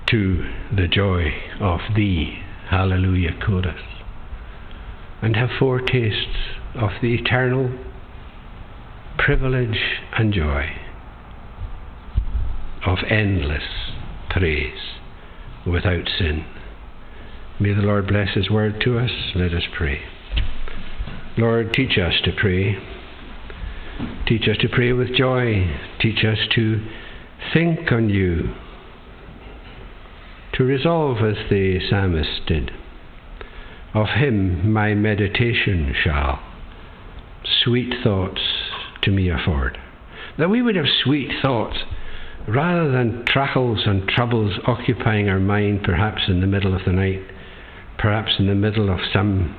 to 0.07 0.51
the 0.75 0.89
joy 0.89 1.31
of 1.61 1.81
thee. 1.95 2.39
Hallelujah 2.71 3.39
chorus. 3.45 3.83
And 5.21 5.37
have 5.37 5.51
foretastes 5.59 6.57
of 6.75 6.93
the 7.03 7.15
eternal 7.15 7.79
privilege 9.19 9.79
and 10.17 10.33
joy 10.33 10.88
of 12.89 12.99
endless 13.11 13.63
praise 14.31 14.97
without 15.67 16.09
sin. 16.19 16.45
May 17.61 17.75
the 17.75 17.83
Lord 17.83 18.07
bless 18.07 18.35
His 18.35 18.51
word 18.51 18.81
to 18.85 18.99
us. 18.99 19.11
Let 19.35 19.53
us 19.53 19.65
pray. 19.77 20.01
Lord, 21.37 21.73
teach 21.73 21.99
us 21.99 22.15
to 22.25 22.33
pray. 22.33 22.77
Teach 24.27 24.49
us 24.49 24.57
to 24.61 24.69
pray 24.69 24.93
with 24.93 25.15
joy. 25.15 25.69
Teach 26.01 26.25
us 26.25 26.39
to 26.55 26.87
think 27.53 27.93
on 27.93 28.09
you. 28.09 28.55
To 30.55 30.65
resolve 30.65 31.19
as 31.19 31.37
the 31.51 31.79
psalmist 31.91 32.47
did. 32.47 32.71
Of 33.95 34.09
him 34.17 34.73
my 34.73 34.95
meditation 34.95 35.95
shall 36.03 36.41
sweet 37.65 37.93
thoughts 38.03 38.41
to 39.03 39.11
me 39.11 39.31
afford. 39.31 39.79
That 40.39 40.51
we 40.51 40.63
would 40.63 40.77
have 40.77 40.87
sweet 41.05 41.31
thoughts 41.43 41.79
rather 42.49 42.91
than 42.91 43.25
trackles 43.25 43.89
and 43.89 44.09
troubles 44.09 44.53
occupying 44.67 45.29
our 45.29 45.41
mind 45.41 45.83
perhaps 45.83 46.23
in 46.29 46.41
the 46.41 46.47
middle 46.47 46.75
of 46.75 46.85
the 46.87 46.93
night 46.93 47.23
perhaps 47.99 48.31
in 48.39 48.47
the 48.47 48.55
middle 48.55 48.91
of 48.91 49.01
some 49.13 49.55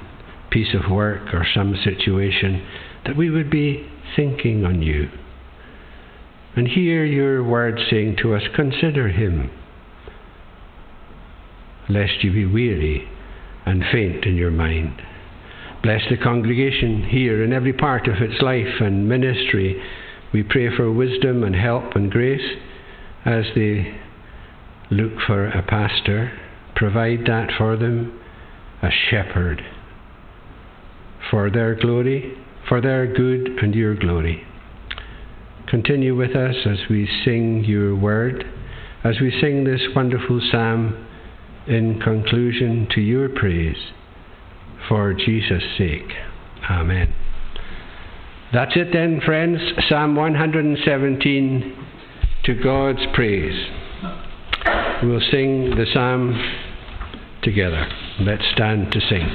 piece 0.49 0.73
of 0.73 0.89
work 0.91 1.33
or 1.33 1.45
some 1.53 1.75
situation, 1.83 2.65
that 3.05 3.15
we 3.15 3.29
would 3.29 3.51
be 3.51 3.87
thinking 4.15 4.65
on 4.65 4.81
you. 4.81 5.09
And 6.55 6.67
hear 6.67 7.05
your 7.05 7.43
word 7.43 7.79
saying 7.89 8.17
to 8.21 8.33
us, 8.33 8.41
Consider 8.55 9.09
him, 9.09 9.51
lest 11.87 12.23
you 12.23 12.31
be 12.31 12.45
weary 12.45 13.07
and 13.65 13.83
faint 13.91 14.25
in 14.25 14.35
your 14.35 14.51
mind. 14.51 15.01
Bless 15.83 16.01
the 16.09 16.17
congregation 16.17 17.07
here 17.09 17.43
in 17.43 17.53
every 17.53 17.73
part 17.73 18.07
of 18.07 18.21
its 18.21 18.41
life 18.41 18.81
and 18.81 19.07
ministry. 19.07 19.81
We 20.33 20.43
pray 20.43 20.75
for 20.75 20.91
wisdom 20.91 21.43
and 21.43 21.55
help 21.55 21.95
and 21.95 22.11
grace 22.11 22.57
as 23.25 23.45
they 23.55 23.99
look 24.91 25.13
for 25.25 25.47
a 25.47 25.61
pastor. 25.63 26.31
Provide 26.75 27.25
that 27.25 27.49
for 27.57 27.75
them 27.75 28.19
a 28.81 28.89
shepherd 29.09 29.61
for 31.29 31.49
their 31.49 31.75
glory, 31.75 32.33
for 32.67 32.81
their 32.81 33.05
good 33.05 33.47
and 33.61 33.75
your 33.75 33.95
glory. 33.95 34.43
Continue 35.67 36.15
with 36.15 36.35
us 36.35 36.55
as 36.65 36.79
we 36.89 37.07
sing 37.23 37.63
your 37.63 37.95
word, 37.95 38.43
as 39.03 39.19
we 39.21 39.31
sing 39.39 39.63
this 39.63 39.81
wonderful 39.95 40.41
psalm 40.51 41.05
in 41.67 41.99
conclusion 42.01 42.87
to 42.95 43.01
your 43.01 43.29
praise 43.29 43.77
for 44.87 45.13
Jesus' 45.13 45.63
sake. 45.77 46.11
Amen. 46.69 47.13
That's 48.51 48.71
it 48.75 48.91
then, 48.91 49.21
friends. 49.23 49.59
Psalm 49.87 50.15
117 50.15 51.88
to 52.45 52.55
God's 52.55 53.05
praise. 53.13 53.67
We'll 55.03 55.21
sing 55.31 55.75
the 55.75 55.85
psalm 55.93 56.33
together. 57.41 57.87
Let's 58.19 58.43
stand 58.53 58.91
to 58.91 58.99
sing. 58.99 59.27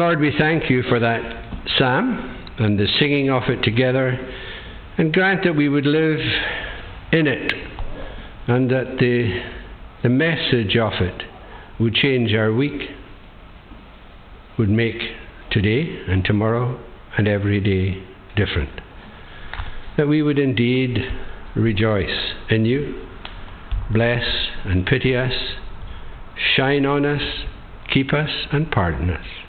Lord, 0.00 0.18
we 0.18 0.32
thank 0.38 0.70
you 0.70 0.82
for 0.84 0.98
that 0.98 1.20
psalm 1.76 2.54
and 2.58 2.78
the 2.78 2.86
singing 2.98 3.28
of 3.28 3.42
it 3.48 3.62
together, 3.62 4.18
and 4.96 5.12
grant 5.12 5.44
that 5.44 5.54
we 5.54 5.68
would 5.68 5.84
live 5.84 6.20
in 7.12 7.26
it, 7.26 7.52
and 8.46 8.70
that 8.70 8.96
the, 8.98 9.42
the 10.02 10.08
message 10.08 10.74
of 10.78 10.94
it 11.02 11.22
would 11.78 11.92
change 11.92 12.32
our 12.32 12.50
week, 12.50 12.80
would 14.58 14.70
make 14.70 14.96
today 15.50 16.02
and 16.08 16.24
tomorrow 16.24 16.82
and 17.18 17.28
every 17.28 17.60
day 17.60 18.02
different. 18.36 18.80
That 19.98 20.08
we 20.08 20.22
would 20.22 20.38
indeed 20.38 20.96
rejoice 21.54 22.32
in 22.48 22.64
you, 22.64 23.06
bless 23.92 24.24
and 24.64 24.86
pity 24.86 25.14
us, 25.14 25.34
shine 26.56 26.86
on 26.86 27.04
us, 27.04 27.44
keep 27.92 28.14
us, 28.14 28.30
and 28.50 28.70
pardon 28.70 29.10
us. 29.10 29.26